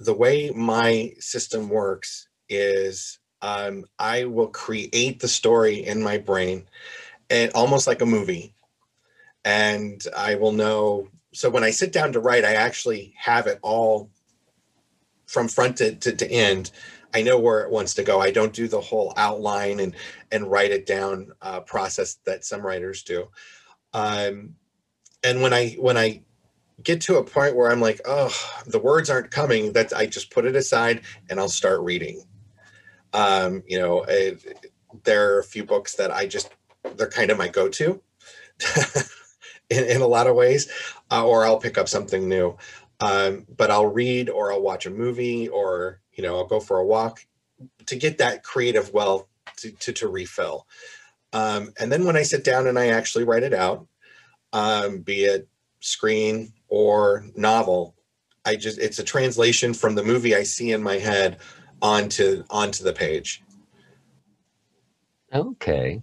the 0.00 0.14
way 0.14 0.50
my 0.50 1.12
system 1.18 1.68
works 1.68 2.28
is 2.48 3.18
um 3.42 3.84
i 3.98 4.24
will 4.24 4.48
create 4.48 5.20
the 5.20 5.28
story 5.28 5.86
in 5.86 6.02
my 6.02 6.18
brain 6.18 6.64
and 7.30 7.52
almost 7.52 7.86
like 7.86 8.00
a 8.00 8.06
movie 8.06 8.54
and 9.44 10.06
i 10.16 10.34
will 10.34 10.52
know 10.52 11.08
so 11.32 11.50
when 11.50 11.64
I 11.64 11.70
sit 11.70 11.92
down 11.92 12.12
to 12.12 12.20
write, 12.20 12.44
I 12.44 12.54
actually 12.54 13.14
have 13.16 13.46
it 13.46 13.58
all 13.62 14.10
from 15.26 15.48
front 15.48 15.76
to, 15.76 15.94
to, 15.94 16.12
to, 16.12 16.30
end. 16.30 16.70
I 17.14 17.22
know 17.22 17.38
where 17.38 17.60
it 17.60 17.70
wants 17.70 17.94
to 17.94 18.02
go. 18.02 18.20
I 18.20 18.30
don't 18.30 18.52
do 18.52 18.66
the 18.66 18.80
whole 18.80 19.12
outline 19.16 19.80
and 19.80 19.94
and 20.30 20.50
write 20.50 20.70
it 20.70 20.86
down 20.86 21.32
uh, 21.40 21.60
process 21.60 22.14
that 22.24 22.44
some 22.44 22.62
writers 22.62 23.02
do. 23.02 23.28
Um, 23.92 24.56
and 25.22 25.42
when 25.42 25.52
I 25.52 25.70
when 25.78 25.96
I 25.96 26.22
get 26.82 27.00
to 27.02 27.16
a 27.16 27.24
point 27.24 27.56
where 27.56 27.70
I'm 27.70 27.80
like, 27.80 28.00
oh, 28.04 28.34
the 28.66 28.78
words 28.78 29.10
aren't 29.10 29.30
coming, 29.30 29.72
that 29.72 29.92
I 29.94 30.06
just 30.06 30.30
put 30.30 30.44
it 30.44 30.56
aside 30.56 31.02
and 31.28 31.40
I'll 31.40 31.48
start 31.48 31.80
reading. 31.80 32.22
Um, 33.12 33.62
you 33.66 33.78
know, 33.78 34.02
it, 34.02 34.72
there 35.04 35.34
are 35.34 35.38
a 35.40 35.44
few 35.44 35.64
books 35.64 35.96
that 35.96 36.10
I 36.10 36.26
just 36.26 36.50
they're 36.96 37.08
kind 37.08 37.30
of 37.30 37.38
my 37.38 37.48
go-to. 37.48 38.00
in, 39.70 39.84
in 39.84 40.00
a 40.00 40.06
lot 40.06 40.26
of 40.26 40.36
ways, 40.36 40.70
uh, 41.10 41.26
or 41.26 41.44
I'll 41.44 41.58
pick 41.58 41.78
up 41.78 41.88
something 41.88 42.28
new. 42.28 42.56
Um, 43.00 43.46
but 43.56 43.70
I'll 43.70 43.86
read 43.86 44.28
or 44.28 44.52
I'll 44.52 44.62
watch 44.62 44.86
a 44.86 44.90
movie 44.90 45.48
or, 45.48 46.00
you 46.12 46.22
know, 46.22 46.36
I'll 46.36 46.46
go 46.46 46.58
for 46.60 46.78
a 46.78 46.86
walk 46.86 47.24
to 47.86 47.96
get 47.96 48.18
that 48.18 48.42
creative 48.42 48.92
well 48.92 49.28
to, 49.58 49.70
to, 49.70 49.92
to 49.92 50.08
refill. 50.08 50.66
Um, 51.32 51.72
and 51.78 51.92
then 51.92 52.04
when 52.04 52.16
I 52.16 52.22
sit 52.22 52.42
down 52.42 52.66
and 52.66 52.78
I 52.78 52.88
actually 52.88 53.24
write 53.24 53.42
it 53.42 53.54
out, 53.54 53.86
um, 54.52 55.00
be 55.00 55.24
it 55.24 55.48
screen 55.80 56.52
or 56.68 57.26
novel, 57.36 57.94
I 58.44 58.56
just, 58.56 58.78
it's 58.78 58.98
a 58.98 59.04
translation 59.04 59.74
from 59.74 59.94
the 59.94 60.02
movie 60.02 60.34
I 60.34 60.42
see 60.42 60.72
in 60.72 60.82
my 60.82 60.98
head 60.98 61.38
onto, 61.82 62.44
onto 62.50 62.84
the 62.84 62.92
page. 62.92 63.42
Okay. 65.32 66.02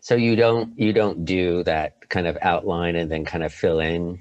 So 0.00 0.14
you 0.14 0.36
don't 0.36 0.78
you 0.78 0.92
don't 0.92 1.24
do 1.24 1.64
that 1.64 2.08
kind 2.08 2.26
of 2.26 2.38
outline 2.42 2.96
and 2.96 3.10
then 3.10 3.24
kind 3.24 3.44
of 3.44 3.52
fill 3.52 3.80
in? 3.80 4.20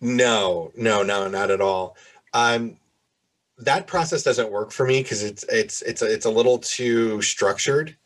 No, 0.00 0.72
no, 0.76 1.02
no, 1.02 1.28
not 1.28 1.50
at 1.50 1.60
all. 1.60 1.96
Um, 2.34 2.78
that 3.58 3.86
process 3.86 4.22
doesn't 4.22 4.50
work 4.50 4.72
for 4.72 4.86
me 4.86 5.02
because 5.02 5.22
it's 5.22 5.44
it's 5.44 5.82
it's 5.82 6.02
a, 6.02 6.12
it's 6.12 6.26
a 6.26 6.30
little 6.30 6.58
too 6.58 7.22
structured, 7.22 7.96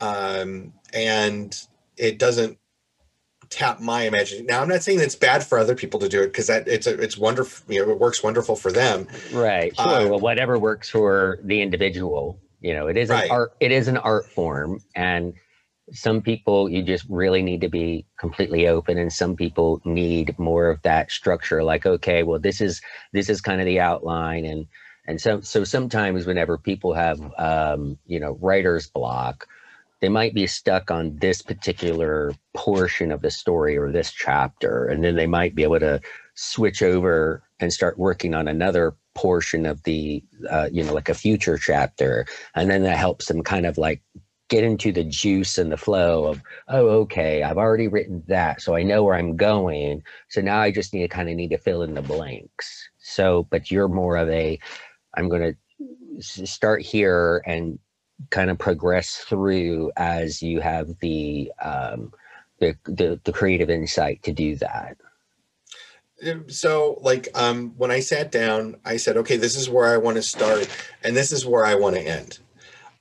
um, 0.00 0.72
and 0.94 1.60
it 1.96 2.18
doesn't 2.18 2.58
tap 3.50 3.80
my 3.80 4.02
imagination. 4.02 4.46
Now, 4.46 4.62
I'm 4.62 4.68
not 4.68 4.82
saying 4.82 5.00
it's 5.00 5.14
bad 5.14 5.44
for 5.44 5.58
other 5.58 5.74
people 5.74 6.00
to 6.00 6.08
do 6.08 6.22
it 6.22 6.26
because 6.26 6.46
that 6.48 6.68
it's 6.68 6.86
a, 6.86 7.00
it's 7.00 7.16
wonderful. 7.16 7.72
You 7.72 7.84
know, 7.84 7.92
it 7.92 7.98
works 7.98 8.22
wonderful 8.22 8.56
for 8.56 8.72
them. 8.72 9.06
Right. 9.32 9.74
Sure. 9.76 9.86
Uh, 9.86 10.08
well, 10.08 10.20
whatever 10.20 10.58
works 10.58 10.90
for 10.90 11.38
the 11.42 11.62
individual. 11.62 12.40
You 12.60 12.74
know, 12.74 12.88
it 12.88 12.96
is 12.96 13.08
right. 13.08 13.24
an 13.24 13.30
art. 13.30 13.52
It 13.60 13.72
is 13.72 13.88
an 13.88 13.96
art 13.96 14.26
form, 14.26 14.80
and 14.94 15.34
some 15.92 16.20
people 16.20 16.68
you 16.68 16.82
just 16.82 17.06
really 17.08 17.42
need 17.42 17.60
to 17.60 17.68
be 17.68 18.04
completely 18.18 18.66
open, 18.66 18.98
and 18.98 19.12
some 19.12 19.36
people 19.36 19.80
need 19.84 20.36
more 20.38 20.68
of 20.68 20.82
that 20.82 21.10
structure. 21.10 21.62
Like, 21.62 21.86
okay, 21.86 22.24
well, 22.24 22.40
this 22.40 22.60
is 22.60 22.80
this 23.12 23.28
is 23.28 23.40
kind 23.40 23.60
of 23.60 23.66
the 23.66 23.78
outline, 23.78 24.44
and 24.44 24.66
and 25.06 25.20
so 25.20 25.40
so 25.40 25.62
sometimes 25.62 26.26
whenever 26.26 26.58
people 26.58 26.94
have 26.94 27.20
um, 27.38 27.96
you 28.06 28.18
know 28.18 28.36
writer's 28.40 28.88
block 28.88 29.46
they 30.00 30.08
might 30.08 30.34
be 30.34 30.46
stuck 30.46 30.90
on 30.90 31.16
this 31.16 31.42
particular 31.42 32.32
portion 32.54 33.10
of 33.10 33.22
the 33.22 33.30
story 33.30 33.76
or 33.76 33.90
this 33.90 34.12
chapter 34.12 34.86
and 34.86 35.02
then 35.02 35.16
they 35.16 35.26
might 35.26 35.54
be 35.54 35.62
able 35.62 35.80
to 35.80 36.00
switch 36.34 36.82
over 36.82 37.42
and 37.60 37.72
start 37.72 37.98
working 37.98 38.34
on 38.34 38.46
another 38.46 38.94
portion 39.14 39.66
of 39.66 39.82
the 39.82 40.22
uh, 40.48 40.68
you 40.70 40.84
know 40.84 40.94
like 40.94 41.08
a 41.08 41.14
future 41.14 41.58
chapter. 41.58 42.24
And 42.54 42.70
then 42.70 42.84
that 42.84 42.96
helps 42.96 43.26
them 43.26 43.42
kind 43.42 43.66
of 43.66 43.76
like 43.76 44.00
get 44.48 44.64
into 44.64 44.92
the 44.92 45.04
juice 45.04 45.58
and 45.58 45.70
the 45.70 45.76
flow 45.76 46.24
of 46.24 46.40
oh 46.68 46.86
okay 46.86 47.42
i've 47.42 47.58
already 47.58 47.86
written 47.86 48.22
that 48.28 48.62
so 48.62 48.74
i 48.74 48.82
know 48.82 49.04
where 49.04 49.14
i'm 49.14 49.36
going 49.36 50.02
so 50.30 50.40
now 50.40 50.58
i 50.58 50.70
just 50.70 50.94
need 50.94 51.02
to 51.02 51.08
kind 51.08 51.28
of 51.28 51.36
need 51.36 51.50
to 51.50 51.58
fill 51.58 51.82
in 51.82 51.92
the 51.92 52.00
blanks. 52.00 52.88
So 52.96 53.46
but 53.50 53.70
you're 53.70 53.88
more 53.88 54.16
of 54.16 54.28
a 54.30 54.58
i'm 55.16 55.28
going 55.28 55.54
to 56.22 56.46
start 56.46 56.80
here 56.80 57.42
and 57.44 57.78
kind 58.30 58.50
of 58.50 58.58
progress 58.58 59.16
through 59.16 59.92
as 59.96 60.42
you 60.42 60.60
have 60.60 60.98
the 61.00 61.52
um, 61.62 62.12
the, 62.58 62.76
the, 62.84 63.20
the 63.24 63.32
creative 63.32 63.70
insight 63.70 64.22
to 64.24 64.32
do 64.32 64.56
that? 64.56 64.96
So 66.48 66.98
like 67.00 67.28
um 67.34 67.74
when 67.76 67.92
i 67.92 68.00
sat 68.00 68.32
down 68.32 68.74
i 68.84 68.96
said 68.96 69.16
okay 69.18 69.36
this 69.36 69.54
is 69.54 69.70
where 69.70 69.86
i 69.86 69.96
want 69.96 70.16
to 70.16 70.22
start 70.22 70.68
and 71.04 71.16
this 71.16 71.30
is 71.30 71.46
where 71.46 71.64
i 71.64 71.76
want 71.76 71.94
to 71.94 72.02
end. 72.02 72.40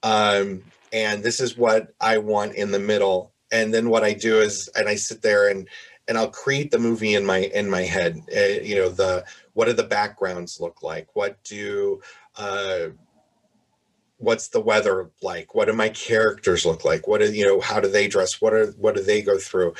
Um 0.04 0.62
and 0.94 1.24
this 1.24 1.40
is 1.40 1.58
what 1.58 1.96
i 2.00 2.20
want 2.20 2.54
in 2.54 2.70
the 2.70 2.78
middle 2.78 3.32
and 3.52 3.74
then 3.74 3.90
what 3.90 4.04
i 4.04 4.14
do 4.14 4.40
is 4.40 4.70
and 4.76 4.88
i 4.88 4.94
sit 4.94 5.24
there 5.24 5.50
and 5.50 5.68
and 6.08 6.16
i'll 6.16 6.30
create 6.30 6.70
the 6.70 6.78
movie 6.78 7.16
in 7.16 7.26
my 7.26 7.40
in 7.40 7.68
my 7.68 7.82
head 7.82 8.22
uh, 8.38 8.62
you 8.62 8.76
know 8.76 8.90
the 8.90 9.26
what 9.58 9.66
do 9.66 9.74
the 9.74 9.84
backgrounds 9.84 10.62
look 10.62 10.84
like? 10.84 11.08
What 11.16 11.44
do 11.44 12.00
uh 12.36 12.90
what's 14.18 14.50
the 14.50 14.62
weather 14.62 15.10
like? 15.22 15.56
What 15.56 15.66
do 15.66 15.74
my 15.74 15.90
characters 15.90 16.66
look 16.66 16.84
like? 16.86 17.08
What 17.08 17.22
do 17.22 17.32
you 17.32 17.46
know 17.46 17.60
how 17.62 17.80
do 17.80 17.88
they 17.88 18.08
dress? 18.08 18.42
What 18.42 18.54
are 18.54 18.68
what 18.72 18.96
do 18.96 19.04
they 19.04 19.22
go 19.22 19.38
through? 19.38 19.74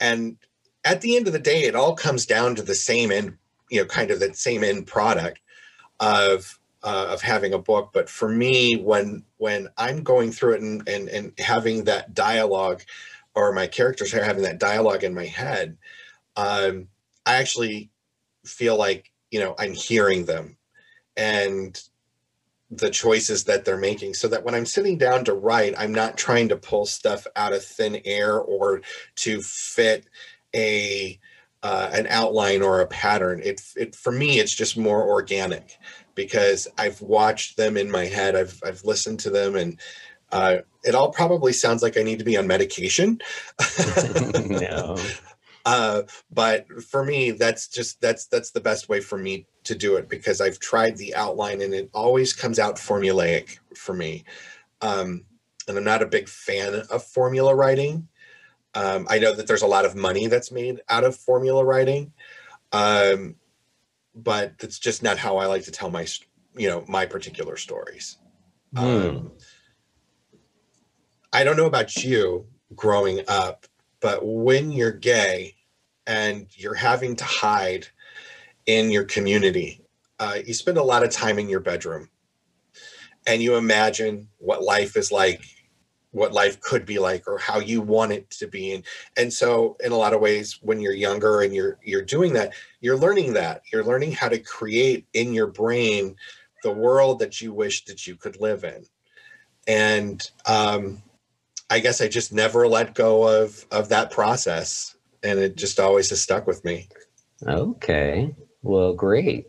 And 0.00 0.36
at 0.84 1.00
the 1.00 1.16
end 1.16 1.26
of 1.26 1.32
the 1.32 1.38
day 1.38 1.62
it 1.64 1.74
all 1.74 1.94
comes 1.94 2.26
down 2.26 2.54
to 2.56 2.62
the 2.62 2.74
same 2.74 3.10
end 3.10 3.38
you 3.70 3.80
know 3.80 3.86
kind 3.86 4.10
of 4.10 4.20
the 4.20 4.34
same 4.34 4.62
end 4.64 4.86
product 4.86 5.40
of 6.00 6.58
uh, 6.82 7.08
of 7.10 7.22
having 7.22 7.54
a 7.54 7.58
book. 7.58 7.90
But 7.92 8.10
for 8.10 8.28
me 8.28 8.76
when 8.76 9.24
when 9.38 9.68
i'm 9.78 10.02
going 10.02 10.32
through 10.32 10.54
it 10.54 10.62
and 10.62 10.88
and, 10.88 11.08
and 11.08 11.32
having 11.38 11.84
that 11.84 12.14
dialogue 12.14 12.82
or 13.34 13.52
my 13.52 13.66
characters 13.66 14.14
are 14.14 14.24
having 14.24 14.42
that 14.44 14.58
dialogue 14.58 15.04
in 15.04 15.14
my 15.14 15.26
head 15.26 15.76
um 16.36 16.88
i 17.26 17.34
actually 17.34 17.90
feel 18.44 18.76
like 18.76 19.10
you 19.30 19.40
know 19.40 19.54
i'm 19.58 19.74
hearing 19.74 20.24
them. 20.26 20.56
And 21.16 21.80
the 22.76 22.90
choices 22.90 23.44
that 23.44 23.64
they're 23.64 23.76
making 23.76 24.14
so 24.14 24.28
that 24.28 24.44
when 24.44 24.54
I'm 24.54 24.66
sitting 24.66 24.98
down 24.98 25.24
to 25.24 25.34
write, 25.34 25.74
I'm 25.76 25.92
not 25.92 26.16
trying 26.16 26.48
to 26.48 26.56
pull 26.56 26.86
stuff 26.86 27.26
out 27.36 27.52
of 27.52 27.64
thin 27.64 28.00
air 28.04 28.38
or 28.38 28.82
to 29.16 29.40
fit 29.40 30.06
a 30.54 31.18
uh, 31.62 31.90
an 31.94 32.06
outline 32.08 32.60
or 32.60 32.80
a 32.80 32.86
pattern. 32.86 33.40
It, 33.42 33.62
it 33.74 33.94
for 33.94 34.12
me, 34.12 34.38
it's 34.38 34.54
just 34.54 34.76
more 34.76 35.08
organic 35.08 35.78
because 36.14 36.68
I've 36.76 37.00
watched 37.00 37.56
them 37.56 37.76
in 37.76 37.90
my 37.90 38.04
head. 38.04 38.36
I've 38.36 38.60
I've 38.64 38.84
listened 38.84 39.20
to 39.20 39.30
them, 39.30 39.56
and 39.56 39.80
uh, 40.30 40.58
it 40.82 40.94
all 40.94 41.10
probably 41.10 41.52
sounds 41.52 41.82
like 41.82 41.96
I 41.96 42.02
need 42.02 42.18
to 42.18 42.24
be 42.24 42.36
on 42.36 42.46
medication. 42.46 43.18
no. 44.46 44.98
Uh, 45.64 46.02
but 46.30 46.66
for 46.82 47.04
me, 47.04 47.30
that's 47.30 47.68
just 47.68 48.00
that's 48.00 48.26
that's 48.26 48.50
the 48.50 48.60
best 48.60 48.88
way 48.88 49.00
for 49.00 49.16
me 49.16 49.46
to 49.64 49.74
do 49.74 49.96
it 49.96 50.08
because 50.08 50.40
I've 50.40 50.58
tried 50.58 50.96
the 50.96 51.14
outline 51.14 51.62
and 51.62 51.72
it 51.72 51.88
always 51.94 52.32
comes 52.32 52.58
out 52.58 52.76
formulaic 52.76 53.58
for 53.74 53.94
me. 53.94 54.24
Um, 54.82 55.24
and 55.66 55.78
I'm 55.78 55.84
not 55.84 56.02
a 56.02 56.06
big 56.06 56.28
fan 56.28 56.82
of 56.90 57.02
formula 57.02 57.54
writing. 57.54 58.08
Um, 58.74 59.06
I 59.08 59.18
know 59.18 59.32
that 59.34 59.46
there's 59.46 59.62
a 59.62 59.66
lot 59.66 59.86
of 59.86 59.94
money 59.94 60.26
that's 60.26 60.52
made 60.52 60.80
out 60.88 61.04
of 61.04 61.16
formula 61.16 61.64
writing, 61.64 62.12
um, 62.72 63.36
but 64.14 64.58
that's 64.58 64.78
just 64.78 65.02
not 65.02 65.16
how 65.16 65.38
I 65.38 65.46
like 65.46 65.64
to 65.64 65.70
tell 65.70 65.90
my, 65.90 66.06
you 66.56 66.68
know, 66.68 66.84
my 66.88 67.06
particular 67.06 67.56
stories. 67.56 68.18
Mm. 68.74 69.30
I 71.32 71.44
don't 71.44 71.56
know 71.56 71.66
about 71.66 71.96
you 72.04 72.46
growing 72.74 73.20
up, 73.28 73.66
but 74.04 74.20
when 74.22 74.70
you're 74.70 74.92
gay 74.92 75.54
and 76.06 76.46
you're 76.58 76.74
having 76.74 77.16
to 77.16 77.24
hide 77.24 77.86
in 78.66 78.90
your 78.90 79.04
community, 79.04 79.80
uh, 80.18 80.40
you 80.44 80.52
spend 80.52 80.76
a 80.76 80.82
lot 80.82 81.02
of 81.02 81.08
time 81.08 81.38
in 81.38 81.48
your 81.48 81.60
bedroom. 81.60 82.10
And 83.26 83.42
you 83.42 83.56
imagine 83.56 84.28
what 84.36 84.62
life 84.62 84.98
is 84.98 85.10
like 85.10 85.42
what 86.10 86.32
life 86.34 86.60
could 86.60 86.84
be 86.84 86.98
like 86.98 87.26
or 87.26 87.38
how 87.38 87.58
you 87.58 87.80
want 87.80 88.12
it 88.12 88.28
to 88.32 88.46
be. 88.46 88.74
And 88.74 88.84
and 89.16 89.32
so 89.32 89.78
in 89.82 89.90
a 89.90 89.96
lot 89.96 90.12
of 90.12 90.20
ways 90.20 90.58
when 90.60 90.80
you're 90.80 90.92
younger 90.92 91.40
and 91.40 91.54
you're 91.54 91.78
you're 91.82 92.02
doing 92.02 92.34
that 92.34 92.52
you're 92.82 92.98
learning 92.98 93.32
that. 93.32 93.62
You're 93.72 93.84
learning 93.84 94.12
how 94.12 94.28
to 94.28 94.38
create 94.38 95.06
in 95.14 95.32
your 95.32 95.46
brain 95.46 96.16
the 96.62 96.72
world 96.72 97.20
that 97.20 97.40
you 97.40 97.54
wish 97.54 97.86
that 97.86 98.06
you 98.06 98.16
could 98.16 98.38
live 98.38 98.64
in. 98.64 98.84
And 99.66 100.30
um 100.44 101.02
I 101.70 101.80
guess 101.80 102.00
I 102.00 102.08
just 102.08 102.32
never 102.32 102.68
let 102.68 102.94
go 102.94 103.42
of 103.42 103.66
of 103.70 103.88
that 103.88 104.10
process, 104.10 104.96
and 105.22 105.38
it 105.38 105.56
just 105.56 105.80
always 105.80 106.10
has 106.10 106.20
stuck 106.20 106.46
with 106.46 106.64
me. 106.64 106.88
Okay, 107.46 108.34
well, 108.62 108.92
great. 108.94 109.48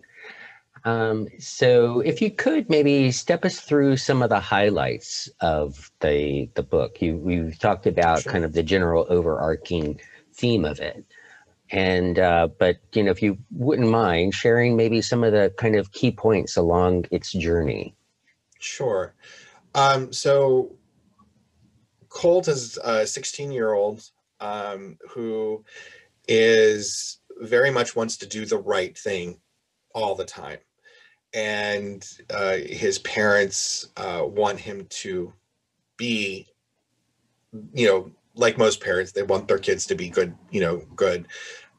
Um, 0.85 1.27
so, 1.39 1.99
if 2.01 2.21
you 2.21 2.29
could 2.29 2.69
maybe 2.69 3.11
step 3.11 3.43
us 3.43 3.59
through 3.59 3.97
some 3.97 4.21
of 4.21 4.29
the 4.29 4.39
highlights 4.39 5.27
of 5.41 5.91
the 5.99 6.49
the 6.53 6.63
book. 6.63 7.01
You 7.01 7.17
we've 7.17 7.57
talked 7.57 7.87
about 7.87 8.21
sure. 8.21 8.31
kind 8.31 8.45
of 8.45 8.53
the 8.53 8.63
general 8.63 9.07
overarching 9.09 9.99
theme 10.33 10.63
of 10.63 10.79
it, 10.79 11.03
and 11.71 12.19
uh, 12.19 12.49
but 12.59 12.77
you 12.93 13.03
know, 13.03 13.11
if 13.11 13.21
you 13.21 13.37
wouldn't 13.51 13.89
mind 13.89 14.35
sharing 14.35 14.75
maybe 14.75 15.01
some 15.01 15.23
of 15.23 15.33
the 15.33 15.51
kind 15.57 15.75
of 15.75 15.91
key 15.91 16.11
points 16.11 16.55
along 16.55 17.05
its 17.09 17.31
journey. 17.31 17.95
Sure. 18.59 19.15
Um, 19.73 20.13
so 20.13 20.74
Colt 22.15 22.47
is 22.47 22.79
a 22.81 23.05
16 23.05 23.51
year 23.51 23.73
old 23.73 24.09
um, 24.39 24.97
who 25.09 25.65
is 26.29 27.19
very 27.41 27.69
much 27.69 27.93
wants 27.93 28.15
to 28.17 28.25
do 28.25 28.45
the 28.45 28.57
right 28.57 28.97
thing 28.97 29.37
all 29.93 30.15
the 30.15 30.23
time. 30.23 30.59
And 31.33 32.07
uh, 32.29 32.55
his 32.55 32.99
parents 32.99 33.89
uh, 33.97 34.23
want 34.25 34.61
him 34.61 34.85
to 35.01 35.33
be, 35.97 36.47
you 37.73 37.85
know, 37.85 38.09
like 38.33 38.57
most 38.57 38.79
parents, 38.79 39.11
they 39.11 39.23
want 39.23 39.49
their 39.49 39.59
kids 39.59 39.85
to 39.87 39.95
be 39.95 40.07
good, 40.07 40.33
you 40.51 40.61
know, 40.61 40.83
good 40.95 41.27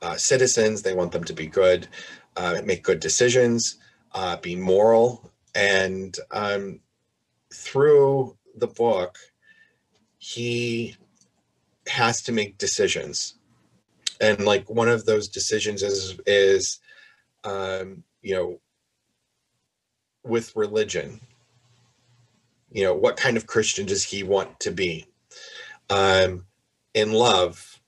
uh, 0.03 0.16
citizens. 0.16 0.83
They 0.83 0.94
want 0.94 1.12
them 1.12 1.25
to 1.25 1.33
be 1.33 1.46
good, 1.46 1.88
uh, 2.37 2.61
make 2.62 2.83
good 2.83 3.01
decisions, 3.01 3.79
uh, 4.12 4.37
be 4.37 4.55
moral. 4.55 5.33
And 5.55 6.14
um, 6.31 6.81
through 7.55 8.37
the 8.55 8.68
book, 8.68 9.16
he 10.26 10.96
has 11.86 12.20
to 12.20 12.32
make 12.32 12.58
decisions. 12.58 13.34
And 14.20 14.44
like 14.44 14.68
one 14.68 14.88
of 14.88 15.04
those 15.06 15.28
decisions 15.28 15.84
is 15.84 16.18
is 16.26 16.80
um 17.44 18.02
you 18.22 18.34
know 18.34 18.58
with 20.24 20.56
religion 20.56 21.20
you 22.72 22.82
know 22.82 22.92
what 22.94 23.16
kind 23.16 23.36
of 23.36 23.46
christian 23.46 23.86
does 23.86 24.02
he 24.02 24.24
want 24.24 24.58
to 24.58 24.72
be? 24.72 25.06
Um 25.90 26.44
in 26.94 27.12
love 27.12 27.80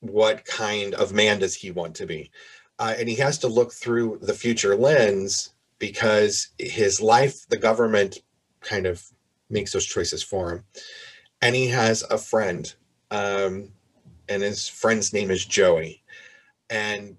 what 0.00 0.44
kind 0.44 0.92
of 0.94 1.12
man 1.12 1.38
does 1.38 1.54
he 1.54 1.70
want 1.70 1.94
to 1.96 2.06
be? 2.06 2.30
Uh, 2.80 2.94
and 2.98 3.08
he 3.08 3.16
has 3.16 3.38
to 3.38 3.48
look 3.48 3.72
through 3.72 4.18
the 4.22 4.34
future 4.34 4.76
lens 4.76 5.50
because 5.78 6.48
his 6.58 7.00
life 7.00 7.46
the 7.48 7.56
government 7.56 8.18
kind 8.60 8.86
of 8.86 9.04
makes 9.50 9.72
those 9.72 9.86
choices 9.86 10.22
for 10.22 10.50
him 10.50 10.64
and 11.42 11.56
he 11.56 11.68
has 11.68 12.02
a 12.10 12.18
friend, 12.18 12.74
um, 13.10 13.70
and 14.28 14.42
his 14.42 14.68
friend's 14.68 15.12
name 15.12 15.30
is 15.30 15.44
Joey, 15.46 16.02
and 16.70 17.16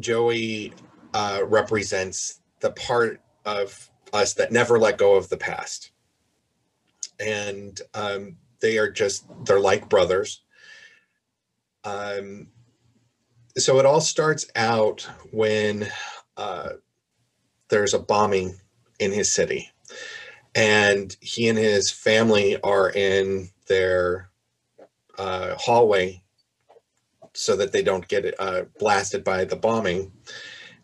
Joey 0.00 0.74
uh, 1.14 1.42
represents 1.46 2.40
the 2.60 2.72
part 2.72 3.20
of 3.46 3.90
us 4.12 4.34
that 4.34 4.52
never 4.52 4.78
let 4.78 4.98
go 4.98 5.16
of 5.16 5.28
the 5.30 5.36
past, 5.38 5.92
and 7.20 7.80
um, 7.94 8.36
they 8.60 8.78
are 8.78 8.90
just 8.90 9.26
they're 9.44 9.60
like 9.60 9.88
brothers, 9.88 10.40
Um, 11.84 12.48
so 13.58 13.78
it 13.78 13.86
all 13.86 14.00
starts 14.00 14.46
out 14.56 15.08
when 15.32 15.88
uh, 16.36 16.70
there's 17.70 17.94
a 17.94 17.98
bombing 17.98 18.56
in 19.00 19.12
his 19.12 19.30
city, 19.30 19.70
and 20.54 21.16
he 21.20 21.48
and 21.48 21.58
his 21.58 21.90
family 21.90 22.60
are 22.62 22.90
in 22.90 23.48
their 23.68 24.30
uh, 25.18 25.54
hallway 25.56 26.22
so 27.32 27.56
that 27.56 27.72
they 27.72 27.82
don't 27.82 28.08
get 28.08 28.34
uh, 28.38 28.62
blasted 28.78 29.22
by 29.22 29.44
the 29.44 29.56
bombing. 29.56 30.10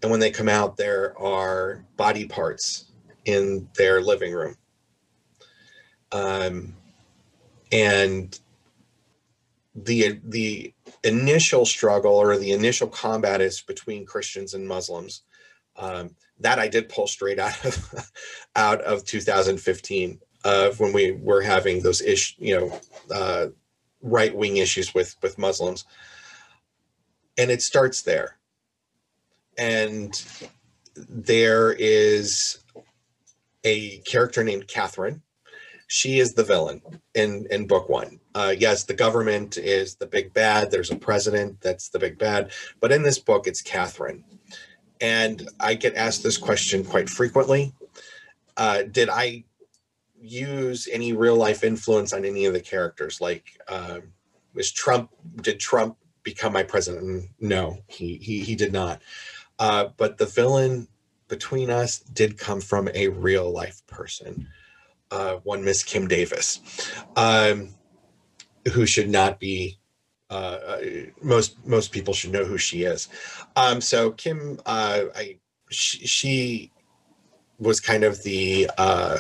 And 0.03 0.11
when 0.11 0.21
they 0.21 0.31
come 0.31 0.49
out, 0.49 0.77
there 0.77 1.19
are 1.19 1.85
body 1.97 2.27
parts 2.27 2.93
in 3.25 3.69
their 3.77 4.01
living 4.01 4.33
room. 4.33 4.57
Um, 6.13 6.75
and 7.73 8.39
the 9.75 10.21
the 10.25 10.73
initial 11.05 11.67
struggle 11.67 12.15
or 12.15 12.39
the 12.39 12.53
initial 12.53 12.89
combat 12.89 13.41
is 13.41 13.61
between 13.61 14.07
Christians 14.07 14.55
and 14.55 14.67
Muslims. 14.67 15.23
Um, 15.77 16.15
that 16.41 16.59
I 16.59 16.69
did 16.69 16.89
pull 16.89 17.07
straight 17.07 17.39
out 17.39 17.65
of 17.65 18.11
out 18.57 18.81
of 18.83 19.05
2015 19.05 20.21
of 20.45 20.79
when 20.79 20.93
we 20.93 21.13
were 21.13 21.43
having 21.43 21.83
those 21.83 22.01
ish, 22.01 22.37
you 22.39 22.57
know, 22.59 22.81
uh, 23.13 23.47
right 24.03 24.35
wing 24.35 24.59
issues 24.59 24.95
with 24.95 25.17
with 25.23 25.39
Muslims, 25.39 25.85
and 27.37 27.51
it 27.51 27.63
starts 27.63 28.03
there. 28.03 28.37
And 29.59 30.13
there 30.97 31.73
is 31.73 32.59
a 33.65 33.99
character 33.99 34.45
named 34.45 34.69
Catherine. 34.69 35.23
She 35.89 36.19
is 36.19 36.35
the 36.35 36.45
villain 36.45 36.83
in 37.15 37.47
in 37.51 37.67
book 37.67 37.89
one. 37.89 38.21
Uh, 38.35 38.55
yes, 38.57 38.85
the 38.85 38.95
government 38.95 39.57
is 39.57 39.97
the 39.97 40.07
big 40.07 40.33
bad. 40.33 40.71
There's 40.71 40.91
a 40.91 40.97
president 40.97 41.61
that's 41.61 41.89
the 41.89 41.99
big 41.99 42.19
bad, 42.19 42.53
but 42.81 42.93
in 42.93 43.03
this 43.03 43.19
book, 43.19 43.47
it's 43.47 43.63
Catherine. 43.63 44.25
And 45.01 45.49
I 45.61 45.75
get 45.75 45.95
asked 45.95 46.23
this 46.23 46.39
question 46.39 46.85
quite 46.85 47.09
frequently. 47.09 47.73
Uh, 48.57 48.83
did 48.83 49.09
I 49.11 49.45
use 50.21 50.89
any 50.91 51.13
real 51.13 51.37
life 51.37 51.63
influence 51.63 52.13
on 52.13 52.25
any 52.25 52.47
of 52.47 52.55
the 52.55 52.61
characters? 52.61 53.21
Like, 53.21 53.61
uh, 53.69 54.01
was 54.55 54.73
Trump? 54.73 55.11
Did 55.43 55.61
Trump 55.61 55.97
become 56.23 56.53
my 56.53 56.63
president? 56.63 57.31
No, 57.41 57.79
he 57.87 58.17
he 58.17 58.41
he 58.41 58.55
did 58.55 58.73
not. 58.73 59.03
Uh, 59.59 59.89
but 59.97 60.19
the 60.19 60.27
villain 60.27 60.89
between 61.29 61.71
us 61.71 61.99
did 62.01 62.39
come 62.39 62.61
from 62.61 62.89
a 62.95 63.09
real 63.09 63.51
life 63.51 63.87
person, 63.87 64.49
uh, 65.11 65.35
one 65.45 65.65
Miss 65.65 65.83
Kim 65.83 66.09
Davis, 66.09 66.61
um, 67.17 67.75
who 68.73 68.87
should 68.87 69.11
not 69.11 69.39
be. 69.41 69.79
Uh, 70.29 70.79
most 71.23 71.65
most 71.67 71.93
people 71.93 72.13
should 72.13 72.33
know 72.33 72.45
who 72.45 72.59
she 72.59 72.83
is. 72.83 73.09
Um, 73.55 73.81
so 73.81 74.11
Kim, 74.11 74.59
uh, 74.67 75.03
I 75.15 75.39
she, 75.71 76.07
she 76.07 76.73
was 77.59 77.81
kind 77.81 78.05
of 78.05 78.23
the 78.23 78.69
uh, 78.77 79.19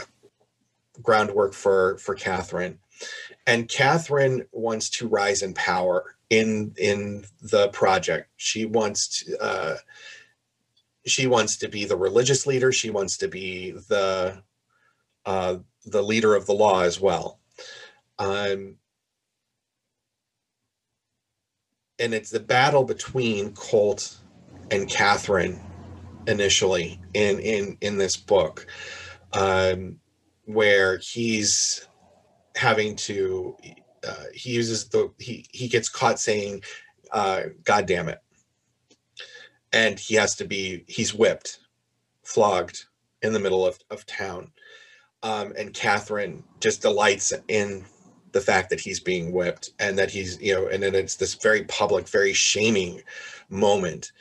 groundwork 1.02 1.52
for 1.52 1.96
for 1.98 2.14
Catherine, 2.14 2.78
and 3.46 3.68
Catherine 3.68 4.46
wants 4.52 4.90
to 4.90 5.08
rise 5.08 5.42
in 5.42 5.54
power 5.54 6.16
in 6.30 6.74
in 6.76 7.24
the 7.40 7.68
project. 7.68 8.28
She 8.36 8.64
wants 8.64 9.24
to, 9.24 9.40
uh, 9.40 9.76
she 11.06 11.28
wants 11.28 11.56
to 11.58 11.68
be 11.68 11.84
the 11.84 11.96
religious 11.96 12.46
leader. 12.46 12.72
She 12.72 12.90
wants 12.90 13.16
to 13.18 13.28
be 13.28 13.70
the 13.70 14.42
uh, 15.24 15.58
the 15.84 16.02
leader 16.02 16.34
of 16.34 16.46
the 16.46 16.54
law 16.54 16.80
as 16.82 17.00
well. 17.00 17.38
Um, 18.18 18.76
and 21.98 22.14
it's 22.14 22.30
the 22.30 22.40
battle 22.40 22.84
between 22.84 23.52
Colt 23.52 24.18
and 24.70 24.88
Catherine 24.88 25.60
initially 26.26 27.00
in 27.14 27.38
in 27.40 27.78
in 27.80 27.98
this 27.98 28.16
book. 28.16 28.66
Um, 29.32 29.98
where 30.46 30.98
he's 30.98 31.86
having 32.56 32.96
to 32.96 33.56
uh, 34.06 34.24
he 34.32 34.52
uses 34.52 34.88
the 34.88 35.12
he 35.18 35.44
he 35.52 35.68
gets 35.68 35.88
caught 35.88 36.18
saying 36.18 36.62
uh, 37.12 37.42
god 37.64 37.86
damn 37.86 38.08
it 38.08 38.20
and 39.72 39.98
he 39.98 40.14
has 40.14 40.34
to 40.36 40.44
be 40.44 40.84
he's 40.88 41.12
whipped 41.12 41.58
flogged 42.24 42.86
in 43.22 43.32
the 43.32 43.40
middle 43.40 43.66
of, 43.66 43.78
of 43.90 44.06
town 44.06 44.50
um, 45.22 45.52
and 45.58 45.74
catherine 45.74 46.42
just 46.60 46.80
delights 46.80 47.32
in 47.48 47.84
the 48.36 48.40
fact 48.42 48.68
that 48.68 48.78
he's 48.78 49.00
being 49.00 49.32
whipped 49.32 49.70
and 49.78 49.98
that 49.98 50.10
he's 50.10 50.38
you 50.42 50.54
know 50.54 50.66
and 50.66 50.82
then 50.82 50.94
it's 50.94 51.16
this 51.16 51.32
very 51.32 51.64
public 51.64 52.06
very 52.06 52.34
shaming 52.34 53.00
moment. 53.48 54.12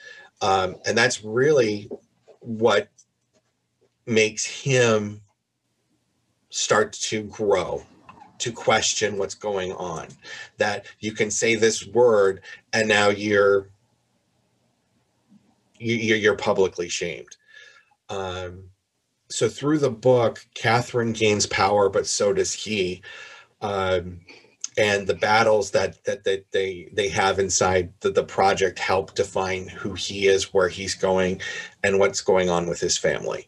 Um, 0.41 0.77
and 0.87 0.97
that's 0.97 1.21
really 1.21 1.89
what 2.39 2.87
makes 4.05 4.45
him 4.45 5.19
start 6.49 6.93
to 6.93 7.23
grow 7.23 7.83
to 8.37 8.53
question 8.53 9.17
what's 9.17 9.35
going 9.35 9.73
on. 9.73 10.07
That 10.59 10.85
you 11.01 11.11
can 11.11 11.29
say 11.29 11.55
this 11.55 11.85
word 11.85 12.41
and 12.71 12.87
now 12.87 13.09
you're 13.09 13.67
you're 15.77 16.37
publicly 16.37 16.87
shamed. 16.87 17.35
Um, 18.07 18.69
so 19.29 19.49
through 19.49 19.79
the 19.79 19.89
book 19.89 20.45
catherine 20.53 21.11
gains 21.11 21.47
power 21.47 21.89
but 21.89 22.05
so 22.05 22.31
does 22.31 22.53
he 22.53 23.01
um, 23.65 24.19
and 24.77 25.07
the 25.07 25.15
battles 25.15 25.71
that 25.71 26.03
that, 26.05 26.23
that 26.25 26.51
they 26.51 26.89
they 26.93 27.09
have 27.09 27.39
inside 27.39 27.93
the, 28.01 28.11
the 28.11 28.23
project 28.23 28.79
help 28.79 29.15
define 29.15 29.67
who 29.67 29.93
he 29.93 30.27
is 30.27 30.53
where 30.53 30.69
he's 30.69 30.95
going 30.95 31.41
and 31.83 31.99
what's 31.99 32.21
going 32.21 32.49
on 32.49 32.67
with 32.67 32.79
his 32.79 32.97
family 32.97 33.47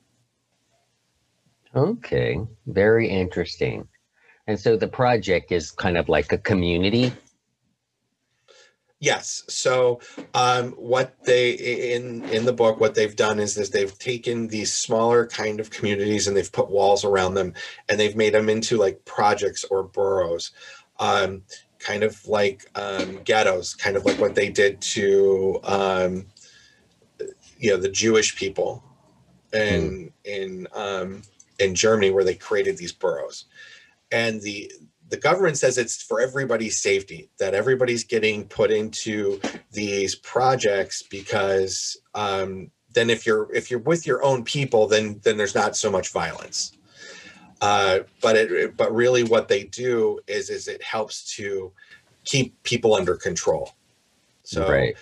Okay, 1.78 2.40
very 2.66 3.08
interesting. 3.08 3.88
And 4.48 4.60
so 4.60 4.78
the 4.78 4.88
project 4.88 5.52
is 5.52 5.70
kind 5.70 5.96
of 5.96 6.10
like 6.10 6.32
a 6.32 6.38
community. 6.38 7.12
Yes. 9.00 9.44
So 9.48 10.00
um, 10.34 10.72
what 10.72 11.24
they 11.24 11.52
in 11.52 12.24
in 12.30 12.46
the 12.46 12.54
book, 12.54 12.80
what 12.80 12.96
they've 12.96 13.16
done 13.16 13.40
is 13.40 13.56
is 13.58 13.70
they've 13.70 13.98
taken 14.00 14.48
these 14.48 14.74
smaller 14.74 15.28
kind 15.28 15.60
of 15.60 15.70
communities 15.70 16.28
and 16.28 16.36
they've 16.36 16.52
put 16.52 16.72
walls 16.72 17.06
around 17.06 17.36
them 17.36 17.54
and 17.88 18.00
they've 18.00 18.16
made 18.16 18.34
them 18.34 18.50
into 18.50 18.78
like 18.78 19.06
projects 19.06 19.64
or 19.66 19.84
boroughs, 19.84 20.52
um, 21.00 21.44
kind 21.78 22.02
of 22.02 22.28
like 22.28 22.66
um, 22.74 23.22
ghettos, 23.24 23.76
kind 23.76 23.98
of 23.98 24.06
like 24.06 24.20
what 24.20 24.34
they 24.34 24.50
did 24.50 24.82
to 24.82 25.60
um, 25.64 26.26
you 27.60 27.70
know 27.70 27.78
the 27.78 27.90
Jewish 27.90 28.36
people, 28.36 28.84
in 29.54 30.12
hmm. 30.26 30.32
in 30.32 30.68
um, 30.74 31.22
in 31.60 31.76
Germany 31.76 32.10
where 32.10 32.24
they 32.24 32.36
created 32.36 32.78
these 32.78 32.94
boroughs. 32.94 33.46
And 34.12 34.42
the 34.42 34.72
the 35.10 35.18
government 35.18 35.58
says 35.58 35.78
it's 35.78 36.02
for 36.02 36.20
everybody's 36.20 36.78
safety 36.78 37.30
that 37.40 37.54
everybody's 37.54 38.04
getting 38.04 38.46
put 38.48 38.72
into 38.72 39.40
these 39.72 40.16
projects 40.16 41.02
because 41.04 41.98
um, 42.14 42.70
then 42.94 43.10
if 43.10 43.26
you're 43.26 43.54
if 43.54 43.70
you're 43.72 43.80
with 43.80 44.06
your 44.06 44.24
own 44.24 44.44
people 44.44 44.88
then 44.88 45.20
then 45.24 45.38
there's 45.38 45.56
not 45.56 45.76
so 45.76 45.92
much 45.92 46.12
violence. 46.12 46.74
Uh, 47.60 48.00
but 48.22 48.36
it 48.36 48.78
but 48.78 48.94
really 48.94 49.24
what 49.24 49.48
they 49.48 49.64
do 49.64 50.20
is 50.28 50.50
is 50.50 50.68
it 50.68 50.82
helps 50.84 51.36
to 51.36 51.72
keep 52.24 52.62
people 52.64 52.94
under 52.94 53.16
control. 53.16 53.72
So 54.44 54.70
right. 54.70 54.96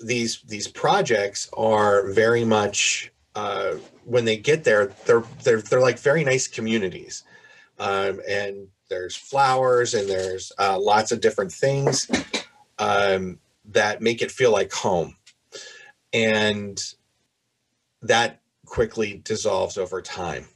these 0.00 0.42
these 0.42 0.68
projects 0.68 1.48
are 1.56 2.10
very 2.12 2.44
much 2.44 3.10
uh, 3.34 3.74
when 4.04 4.24
they 4.24 4.36
get 4.36 4.64
there, 4.64 4.92
they're 5.06 5.24
they're 5.42 5.60
they're 5.62 5.80
like 5.80 5.98
very 5.98 6.24
nice 6.24 6.46
communities, 6.46 7.24
um, 7.78 8.20
and 8.28 8.68
there's 8.88 9.16
flowers 9.16 9.94
and 9.94 10.08
there's 10.08 10.52
uh, 10.58 10.78
lots 10.78 11.12
of 11.12 11.20
different 11.20 11.52
things 11.52 12.10
um, 12.78 13.38
that 13.66 14.02
make 14.02 14.22
it 14.22 14.30
feel 14.30 14.52
like 14.52 14.72
home, 14.72 15.16
and 16.12 16.94
that 18.02 18.40
quickly 18.66 19.20
dissolves 19.24 19.78
over 19.78 20.02
time, 20.02 20.46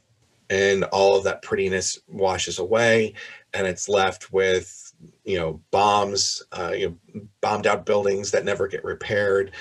and 0.49 0.83
all 0.85 1.17
of 1.17 1.23
that 1.23 1.41
prettiness 1.41 1.99
washes 2.07 2.59
away, 2.59 3.13
and 3.53 3.65
it's 3.67 3.89
left 3.89 4.31
with 4.31 4.93
you 5.23 5.37
know 5.37 5.61
bombs, 5.71 6.43
uh, 6.51 6.71
you 6.75 6.97
know, 7.13 7.21
bombed 7.41 7.67
out 7.67 7.85
buildings 7.85 8.31
that 8.31 8.45
never 8.45 8.67
get 8.67 8.83
repaired, 8.83 9.51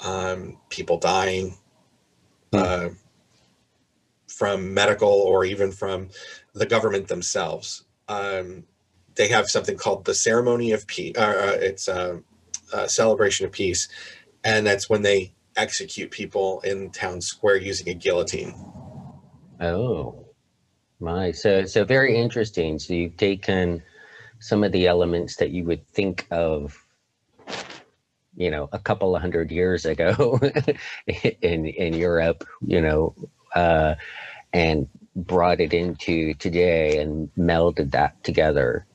um, 0.00 0.58
people 0.68 0.98
dying 0.98 1.56
Hmm. 2.52 2.58
uh, 2.58 2.88
from 4.26 4.72
medical 4.72 5.08
or 5.08 5.44
even 5.44 5.70
from 5.72 6.08
the 6.54 6.66
government 6.66 7.08
themselves. 7.08 7.84
Um, 8.08 8.64
they 9.14 9.28
have 9.28 9.50
something 9.50 9.76
called 9.76 10.04
the 10.04 10.14
ceremony 10.14 10.72
of 10.72 10.86
peace. 10.86 11.14
Uh, 11.16 11.20
uh, 11.20 11.56
it's 11.60 11.88
a, 11.88 12.22
a, 12.72 12.88
celebration 12.88 13.46
of 13.46 13.52
peace, 13.52 13.88
and 14.44 14.66
that's 14.66 14.88
when 14.88 15.02
they 15.02 15.34
execute 15.56 16.10
people 16.10 16.60
in 16.60 16.90
town 16.90 17.20
square 17.20 17.56
using 17.56 17.88
a 17.88 17.94
guillotine. 17.94 18.54
Oh, 19.60 20.26
my! 21.00 21.32
So, 21.32 21.64
so 21.64 21.84
very 21.84 22.16
interesting. 22.16 22.78
So 22.78 22.94
you've 22.94 23.16
taken 23.16 23.82
some 24.38 24.62
of 24.62 24.72
the 24.72 24.86
elements 24.86 25.36
that 25.36 25.50
you 25.50 25.64
would 25.64 25.86
think 25.88 26.26
of 26.30 26.78
you 28.38 28.52
know, 28.52 28.68
a 28.72 28.78
couple 28.78 29.16
of 29.16 29.20
hundred 29.20 29.50
years 29.50 29.84
ago 29.84 30.40
in 31.42 31.66
in 31.66 31.92
Europe, 31.92 32.46
you 32.64 32.80
know, 32.80 33.14
uh, 33.54 33.96
and 34.52 34.88
brought 35.16 35.60
it 35.60 35.72
into 35.72 36.34
today 36.34 36.98
and 36.98 37.30
melded 37.36 37.90
that 37.92 38.22
together. 38.24 38.86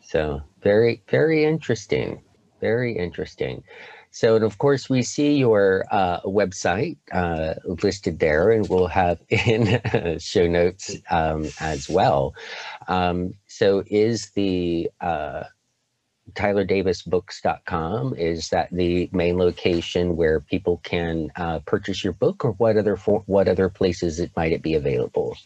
So 0.00 0.42
very, 0.62 1.02
very 1.08 1.44
interesting. 1.44 2.22
Very 2.60 2.96
interesting. 2.96 3.62
So, 4.10 4.36
and 4.36 4.44
of 4.44 4.58
course, 4.58 4.88
we 4.88 5.02
see 5.02 5.36
your 5.36 5.84
uh, 5.90 6.20
website 6.22 6.96
uh, 7.12 7.54
listed 7.82 8.18
there, 8.18 8.50
and 8.50 8.66
we'll 8.68 8.86
have 8.86 9.20
in 9.28 10.18
show 10.18 10.46
notes 10.46 10.96
um, 11.10 11.46
as 11.60 11.88
well. 11.88 12.34
Um, 12.88 13.34
so, 13.46 13.84
is 13.86 14.30
the 14.30 14.90
uh, 15.00 15.44
tylerdavisbooks.com 16.34 18.14
is 18.14 18.48
that 18.50 18.68
the 18.72 19.08
main 19.12 19.38
location 19.38 20.16
where 20.16 20.40
people 20.40 20.80
can 20.82 21.30
uh, 21.36 21.60
purchase 21.60 22.02
your 22.04 22.12
book, 22.12 22.44
or 22.44 22.52
what 22.52 22.76
other 22.76 22.96
for, 22.96 23.22
what 23.26 23.48
other 23.48 23.68
places 23.68 24.20
it 24.20 24.30
might 24.36 24.52
it 24.52 24.62
be 24.62 24.74
available? 24.74 25.36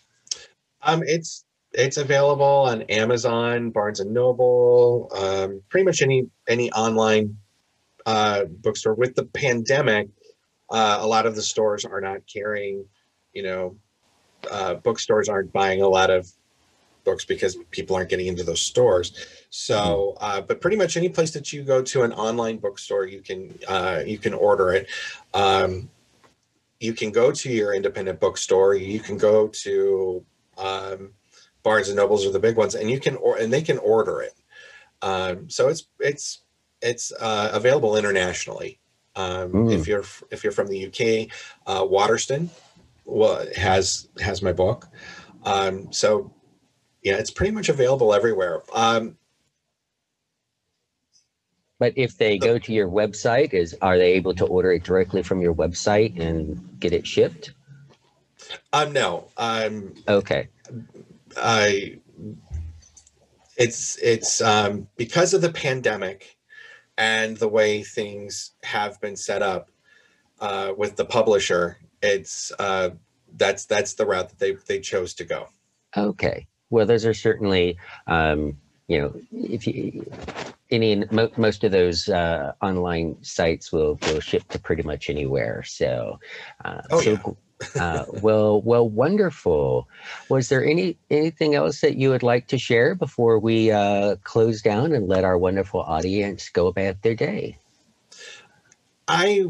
Um, 0.83 1.03
it's 1.05 1.45
it's 1.73 1.97
available 1.97 2.45
on 2.45 2.83
Amazon, 2.83 3.71
Barnes 3.71 4.01
and 4.01 4.13
Noble, 4.13 5.09
um, 5.17 5.63
pretty 5.69 5.85
much 5.85 6.03
any 6.03 6.29
any 6.49 6.71
online 6.73 7.39
uh, 8.07 8.45
bookstore. 8.45 8.95
With 8.95 9.15
the 9.15 9.25
pandemic, 9.25 10.09
uh, 10.71 10.99
a 11.01 11.07
lot 11.07 11.27
of 11.27 11.35
the 11.35 11.43
stores 11.43 11.85
are 11.85 12.01
not 12.01 12.21
carrying, 12.33 12.85
you 13.33 13.43
know, 13.43 13.77
uh, 14.51 14.75
bookstores 14.75 15.29
aren't 15.29 15.53
buying 15.53 15.83
a 15.83 15.89
lot 15.89 16.11
of 16.11 16.31
books 17.05 17.25
because 17.25 17.57
people 17.71 17.97
aren't 17.97 18.09
getting 18.09 18.27
into 18.27 18.45
those 18.45 18.61
stores. 18.61 19.13
So, 19.51 20.17
uh, 20.21 20.41
but 20.41 20.61
pretty 20.61 20.77
much 20.77 20.97
any 20.97 21.09
place 21.09 21.31
that 21.33 21.53
you 21.53 21.63
go 21.63 21.83
to 21.83 22.03
an 22.03 22.13
online 22.13 22.59
bookstore, 22.59 23.07
you 23.07 23.21
can 23.21 23.59
uh, 23.69 24.03
you 24.07 24.19
can 24.19 24.35
order 24.35 24.73
it. 24.73 24.89
Um, 25.35 25.91
you 26.81 26.93
can 26.93 27.11
go 27.11 27.31
to 27.31 27.51
your 27.51 27.75
independent 27.75 28.19
bookstore. 28.19 28.75
You 28.75 29.01
can 29.01 29.17
go 29.17 29.49
to 29.49 30.25
um, 30.59 31.13
Barnes 31.63 31.89
and 31.89 31.97
Nobles 31.97 32.27
are 32.27 32.33
the 32.33 32.41
big 32.41 32.57
ones, 32.57 32.75
and 32.75 32.91
you 32.91 33.01
can 33.01 33.17
or 33.17 33.37
and 33.37 33.53
they 33.53 33.63
can 33.63 33.79
order 33.79 34.23
it. 34.23 34.35
Um, 35.01 35.49
so 35.49 35.69
it's 35.69 35.87
it's 36.01 36.43
it's 36.81 37.13
uh, 37.13 37.51
available 37.53 37.97
internationally. 37.97 38.79
Um, 39.15 39.53
mm. 39.53 39.73
If 39.73 39.87
you're 39.87 40.05
if 40.31 40.43
you're 40.43 40.53
from 40.53 40.69
the 40.69 40.87
UK, 40.87 41.29
uh, 41.67 41.83
Waterstones 41.83 42.51
well, 43.05 43.47
has 43.57 44.09
has 44.21 44.43
my 44.43 44.53
book. 44.53 44.89
Um, 45.45 45.93
so 45.93 46.33
yeah, 47.03 47.17
it's 47.17 47.31
pretty 47.31 47.53
much 47.53 47.69
available 47.69 48.15
everywhere. 48.15 48.63
Um, 48.75 49.17
but 51.79 51.95
if 51.97 52.17
they 52.17 52.39
go 52.39 52.61
to 52.61 52.73
your 52.73 52.89
website, 52.89 53.53
is 53.53 53.77
are 53.83 53.99
they 53.99 54.13
able 54.13 54.35
to 54.37 54.47
order 54.47 54.73
it 54.73 54.85
directly 54.85 55.23
from 55.23 55.41
your 55.41 55.53
website 55.53 56.21
and 56.21 56.79
get 56.79 56.93
it 56.93 57.05
shipped? 57.05 57.55
Um, 58.73 58.93
no. 58.93 59.29
Um, 59.37 59.95
okay. 60.07 60.49
I. 61.37 61.99
It's 63.57 63.99
it's 63.99 64.41
um, 64.41 64.87
because 64.97 65.35
of 65.35 65.43
the 65.43 65.53
pandemic 65.53 66.37
and 66.97 67.37
the 67.37 67.49
way 67.49 67.83
things 67.83 68.53
have 68.63 69.01
been 69.01 69.17
set 69.17 69.43
up 69.43 69.69
uh, 70.41 70.73
with 70.77 70.95
the 70.95 71.05
publisher. 71.05 71.79
It's 72.01 72.53
uh, 72.61 72.91
that's 73.37 73.65
that's 73.67 73.95
the 73.95 74.07
route 74.07 74.29
that 74.29 74.39
they 74.39 74.53
they 74.69 74.79
chose 74.79 75.15
to 75.15 75.25
go. 75.25 75.49
Okay. 75.97 76.47
Well, 76.73 76.87
those 76.87 77.07
are 77.07 77.15
certainly 77.15 77.79
um, 78.07 78.57
you 78.89 79.01
know 79.01 79.15
if 79.33 79.67
you 79.67 80.05
any 80.71 81.05
mo- 81.11 81.31
most 81.37 81.63
of 81.63 81.71
those 81.71 82.09
uh, 82.09 82.53
online 82.61 83.17
sites 83.23 83.71
will 83.73 83.99
will 84.03 84.21
ship 84.21 84.49
to 84.49 84.59
pretty 84.59 84.83
much 84.83 85.09
anywhere. 85.09 85.63
So, 85.63 86.19
uh, 86.65 86.83
oh, 86.91 87.01
so 87.01 87.11
yeah 87.11 87.33
uh, 87.79 88.05
well, 88.09 88.61
well, 88.63 88.89
wonderful. 88.89 89.89
Was 90.29 90.49
there 90.49 90.65
any 90.65 90.97
anything 91.11 91.55
else 91.55 91.81
that 91.81 91.97
you 91.97 92.11
would 92.11 92.23
like 92.23 92.49
to 92.49 92.59
share 92.59 92.95
before 92.95 93.39
we 93.39 93.71
uh, 93.71 94.17
close 94.25 94.63
down 94.63 94.93
and 94.93 95.09
let 95.09 95.25
our 95.25 95.39
wonderful 95.39 95.81
audience 95.81 96.49
go 96.49 96.67
about 96.67 97.03
their 97.03 97.15
day? 97.15 97.59
I 99.09 99.47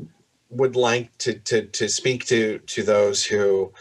would 0.51 0.77
like 0.77 1.17
to 1.19 1.35
to 1.35 1.67
to 1.67 1.89
speak 1.89 2.27
to 2.27 2.59
to 2.59 2.83
those 2.83 3.25
who 3.25 3.73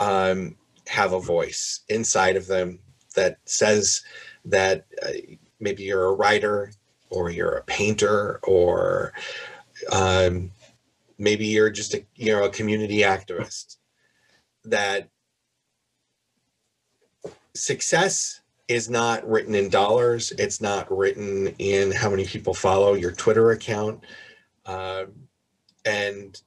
um, 0.00 0.56
have 0.88 1.12
a 1.12 1.20
voice 1.20 1.80
inside 1.88 2.36
of 2.36 2.46
them 2.46 2.80
that 3.14 3.38
says 3.44 4.02
that 4.44 4.86
uh, 5.02 5.10
maybe 5.60 5.82
you're 5.84 6.04
a 6.04 6.14
writer 6.14 6.72
or 7.10 7.30
you're 7.30 7.56
a 7.56 7.64
painter 7.64 8.40
or 8.42 9.12
um, 9.92 10.50
maybe 11.18 11.46
you're 11.46 11.70
just 11.70 11.94
a 11.94 12.04
you 12.16 12.32
know 12.32 12.44
a 12.44 12.50
community 12.50 12.98
activist 12.98 13.76
that 14.64 15.08
success 17.54 18.40
is 18.66 18.88
not 18.88 19.28
written 19.28 19.54
in 19.54 19.68
dollars. 19.68 20.32
It's 20.38 20.60
not 20.60 20.90
written 20.90 21.48
in 21.58 21.92
how 21.92 22.10
many 22.10 22.24
people 22.24 22.54
follow 22.54 22.94
your 22.94 23.12
twitter 23.12 23.50
account. 23.50 24.02
Um, 24.66 25.12
and 25.84 26.40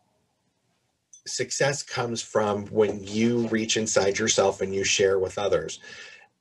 success 1.27 1.83
comes 1.83 2.21
from 2.21 2.65
when 2.67 3.03
you 3.03 3.47
reach 3.49 3.77
inside 3.77 4.17
yourself 4.17 4.61
and 4.61 4.73
you 4.73 4.83
share 4.83 5.19
with 5.19 5.37
others 5.37 5.79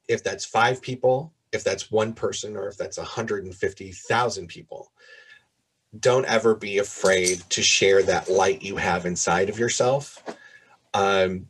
if 0.09 0.23
that's 0.23 0.45
five 0.45 0.81
people 0.81 1.33
if 1.53 1.65
that's 1.65 1.91
one 1.91 2.13
person 2.13 2.57
or 2.57 2.69
if 2.69 2.77
that's 2.77 2.99
150000 2.99 4.47
people 4.49 4.93
don't 5.99 6.27
ever 6.27 6.55
be 6.55 6.79
afraid 6.79 7.39
to 7.49 7.63
share 7.63 8.03
that 8.03 8.29
light 8.29 8.63
you 8.63 8.77
have 8.77 9.07
inside 9.07 9.49
of 9.49 9.59
yourself 9.59 10.23
um, 10.95 11.47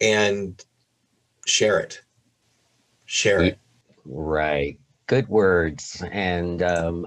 and 0.00 0.64
share 1.46 1.78
it. 1.80 2.00
Share 3.06 3.42
it. 3.42 3.58
Right. 4.04 4.78
Good 5.06 5.28
words. 5.28 6.02
And 6.10 6.62
um, 6.62 7.06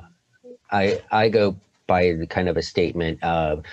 i 0.71 1.01
i 1.11 1.29
go 1.29 1.55
by 1.87 2.13
the 2.13 2.27
kind 2.27 2.49
of 2.49 2.57
a 2.57 2.61
statement 2.61 3.23
of 3.23 3.63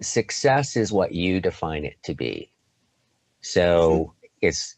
success 0.00 0.76
is 0.76 0.90
what 0.90 1.12
you 1.12 1.40
define 1.40 1.84
it 1.84 1.96
to 2.04 2.14
be. 2.14 2.50
So 3.42 3.90
mm-hmm. 3.90 4.23
It's 4.44 4.76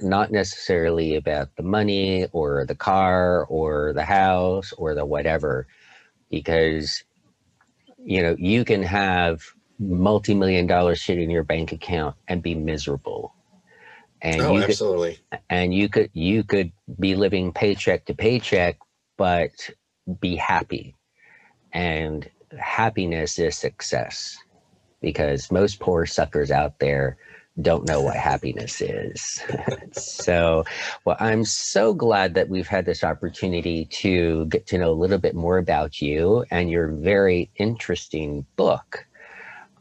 not 0.00 0.30
necessarily 0.30 1.16
about 1.16 1.54
the 1.56 1.62
money 1.62 2.26
or 2.32 2.64
the 2.66 2.74
car 2.74 3.44
or 3.46 3.92
the 3.94 4.04
house 4.04 4.72
or 4.72 4.94
the 4.94 5.04
whatever 5.04 5.66
because 6.30 7.02
you 8.04 8.22
know 8.22 8.36
you 8.38 8.64
can 8.64 8.82
have 8.82 9.42
multi-million 9.78 10.66
dollars 10.66 11.02
sitting 11.02 11.24
in 11.24 11.30
your 11.30 11.42
bank 11.42 11.72
account 11.72 12.14
and 12.28 12.42
be 12.42 12.54
miserable. 12.54 13.34
And 14.22 14.40
oh, 14.40 14.56
you 14.56 14.64
absolutely. 14.64 15.18
and 15.50 15.74
you 15.74 15.88
could 15.88 16.10
you 16.12 16.42
could 16.44 16.72
be 16.98 17.14
living 17.14 17.52
paycheck 17.52 18.06
to 18.06 18.14
paycheck 18.14 18.78
but 19.16 19.50
be 20.20 20.36
happy. 20.36 20.94
And 21.72 22.28
happiness 22.58 23.38
is 23.38 23.56
success 23.56 24.36
because 25.00 25.50
most 25.50 25.80
poor 25.80 26.06
suckers 26.06 26.50
out 26.50 26.78
there 26.78 27.18
don't 27.60 27.88
know 27.88 28.00
what 28.00 28.16
happiness 28.16 28.80
is. 28.80 29.42
so, 29.92 30.64
well, 31.04 31.16
I'm 31.18 31.44
so 31.44 31.94
glad 31.94 32.34
that 32.34 32.48
we've 32.48 32.66
had 32.66 32.84
this 32.84 33.02
opportunity 33.02 33.86
to 33.86 34.46
get 34.46 34.66
to 34.68 34.78
know 34.78 34.90
a 34.90 34.94
little 34.94 35.18
bit 35.18 35.34
more 35.34 35.58
about 35.58 36.02
you 36.02 36.44
and 36.50 36.70
your 36.70 36.88
very 36.88 37.50
interesting 37.56 38.44
book. 38.56 39.06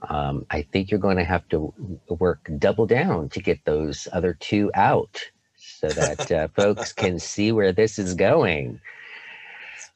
Um, 0.10 0.46
I 0.52 0.62
think 0.62 0.90
you're 0.90 1.00
going 1.00 1.18
to 1.18 1.26
have 1.26 1.48
to 1.50 1.74
work 2.08 2.50
double 2.58 2.86
down 2.86 3.30
to 3.30 3.42
get 3.42 3.66
those 3.66 4.08
other 4.14 4.34
two 4.40 4.72
out 4.74 5.20
so 5.58 5.90
that 5.90 6.32
uh, 6.32 6.48
folks 6.56 6.94
can 6.94 7.20
see 7.20 7.52
where 7.52 7.74
this 7.74 8.00
is 8.00 8.14
going. 8.14 8.80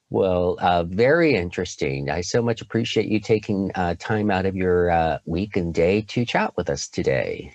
Well, 0.10 0.58
uh, 0.60 0.84
very 0.84 1.36
interesting. 1.36 2.10
I 2.10 2.22
so 2.22 2.42
much 2.42 2.62
appreciate 2.62 3.08
you 3.08 3.20
taking 3.20 3.72
uh, 3.76 3.94
time 4.00 4.32
out 4.32 4.48
of 4.48 4.56
your 4.56 4.90
uh, 4.90 5.20
week 5.26 5.56
and 5.56 5.72
day 5.72 6.02
to 6.02 6.26
chat 6.26 6.58
with 6.58 6.70
us 6.70 6.88
today. 6.88 7.54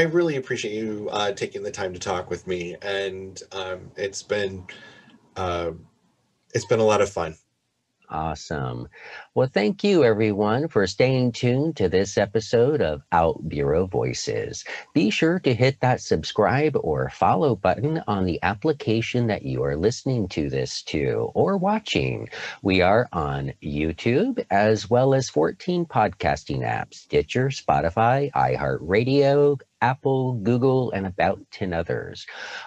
I 0.00 0.04
really 0.04 0.36
appreciate 0.36 0.72
you 0.72 1.10
uh, 1.12 1.32
taking 1.32 1.62
the 1.62 1.70
time 1.70 1.92
to 1.92 1.98
talk 1.98 2.30
with 2.30 2.46
me, 2.46 2.74
and 2.80 3.38
um, 3.52 3.90
it's 3.96 4.22
been 4.22 4.64
uh, 5.36 5.72
it's 6.54 6.64
been 6.64 6.80
a 6.80 6.84
lot 6.84 7.02
of 7.02 7.10
fun. 7.10 7.36
Awesome. 8.08 8.88
Well, 9.34 9.50
thank 9.52 9.84
you 9.84 10.02
everyone 10.02 10.68
for 10.68 10.86
staying 10.86 11.32
tuned 11.32 11.76
to 11.76 11.90
this 11.90 12.16
episode 12.16 12.80
of 12.80 13.02
OutBuro 13.12 13.90
Voices. 13.90 14.64
Be 14.94 15.10
sure 15.10 15.38
to 15.40 15.54
hit 15.54 15.78
that 15.80 16.00
subscribe 16.00 16.76
or 16.82 17.10
follow 17.10 17.54
button 17.54 18.02
on 18.08 18.24
the 18.24 18.42
application 18.42 19.26
that 19.26 19.42
you 19.42 19.62
are 19.62 19.76
listening 19.76 20.28
to 20.30 20.48
this 20.48 20.82
to 20.84 21.30
or 21.34 21.58
watching. 21.58 22.30
We 22.62 22.80
are 22.80 23.06
on 23.12 23.52
YouTube 23.62 24.44
as 24.50 24.88
well 24.88 25.12
as 25.12 25.28
14 25.28 25.84
podcasting 25.84 26.60
apps 26.60 26.94
Stitcher, 26.94 27.50
Spotify, 27.50 28.32
iHeartRadio, 28.32 29.60
Apple, 29.80 30.34
Google, 30.34 30.90
and 30.92 31.06
about 31.06 31.40
10 31.50 31.72
others. 31.72 32.26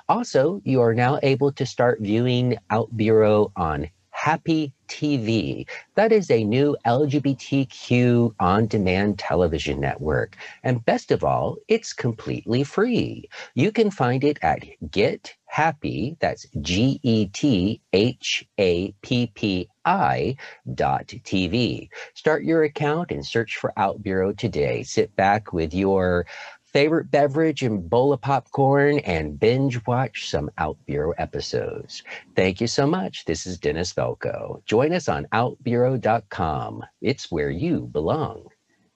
Also, 0.10 0.62
you 0.64 0.82
are 0.82 0.94
now 0.94 1.20
able 1.24 1.52
to 1.54 1.66
start 1.66 2.00
viewing 2.02 2.58
OutBuro 2.72 3.52
on 3.56 3.90
Happy 4.14 4.74
TV. 4.88 5.68
That 5.96 6.12
is 6.12 6.32
a 6.32 6.44
new 6.44 6.78
LGBTQ 6.86 8.36
on 8.40 8.68
demand 8.68 9.20
television 9.20 9.82
network. 9.82 10.38
And 10.64 10.86
best 10.86 11.12
of 11.12 11.24
all, 11.24 11.58
it's 11.68 11.94
completely 11.94 12.64
free. 12.64 13.28
You 13.56 13.72
can 13.72 13.92
find 13.92 14.24
it 14.24 14.38
at 14.42 14.64
Get 14.92 15.34
Happy, 15.54 16.18
that's 16.20 16.48
G 16.62 17.00
E 17.04 17.28
T 17.28 17.80
H 17.94 18.44
A 18.60 18.92
P 19.04 19.32
P 19.36 19.70
I 19.86 20.36
dot 20.74 21.06
TV. 21.08 21.90
Start 22.16 22.44
your 22.44 22.64
account 22.64 23.12
and 23.12 23.24
search 23.24 23.58
for 23.58 23.72
OutBuro 23.78 24.36
today. 24.36 24.82
Sit 24.82 25.16
back 25.16 25.54
with 25.54 25.72
your 25.72 26.26
favorite 26.74 27.12
beverage 27.12 27.64
and 27.64 27.90
bowl 27.90 28.12
of 28.12 28.20
popcorn 28.20 29.00
and 29.00 29.40
binge 29.40 29.80
watch 29.86 30.30
some 30.30 30.50
OutBuro 30.58 31.14
episodes. 31.18 32.04
Thank 32.36 32.60
you 32.60 32.68
so 32.68 32.86
much. 32.88 33.26
This 33.26 33.46
is 33.46 33.60
Dennis 33.60 33.94
Velco. 33.94 34.66
Join 34.66 34.92
us 34.92 35.08
on 35.08 35.28
outburo.com. 35.34 36.84
It's 37.02 37.32
where 37.32 37.52
you 37.52 37.82
belong. 37.92 38.48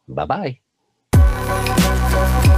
Bye 0.07 0.59
bye. 1.13 2.53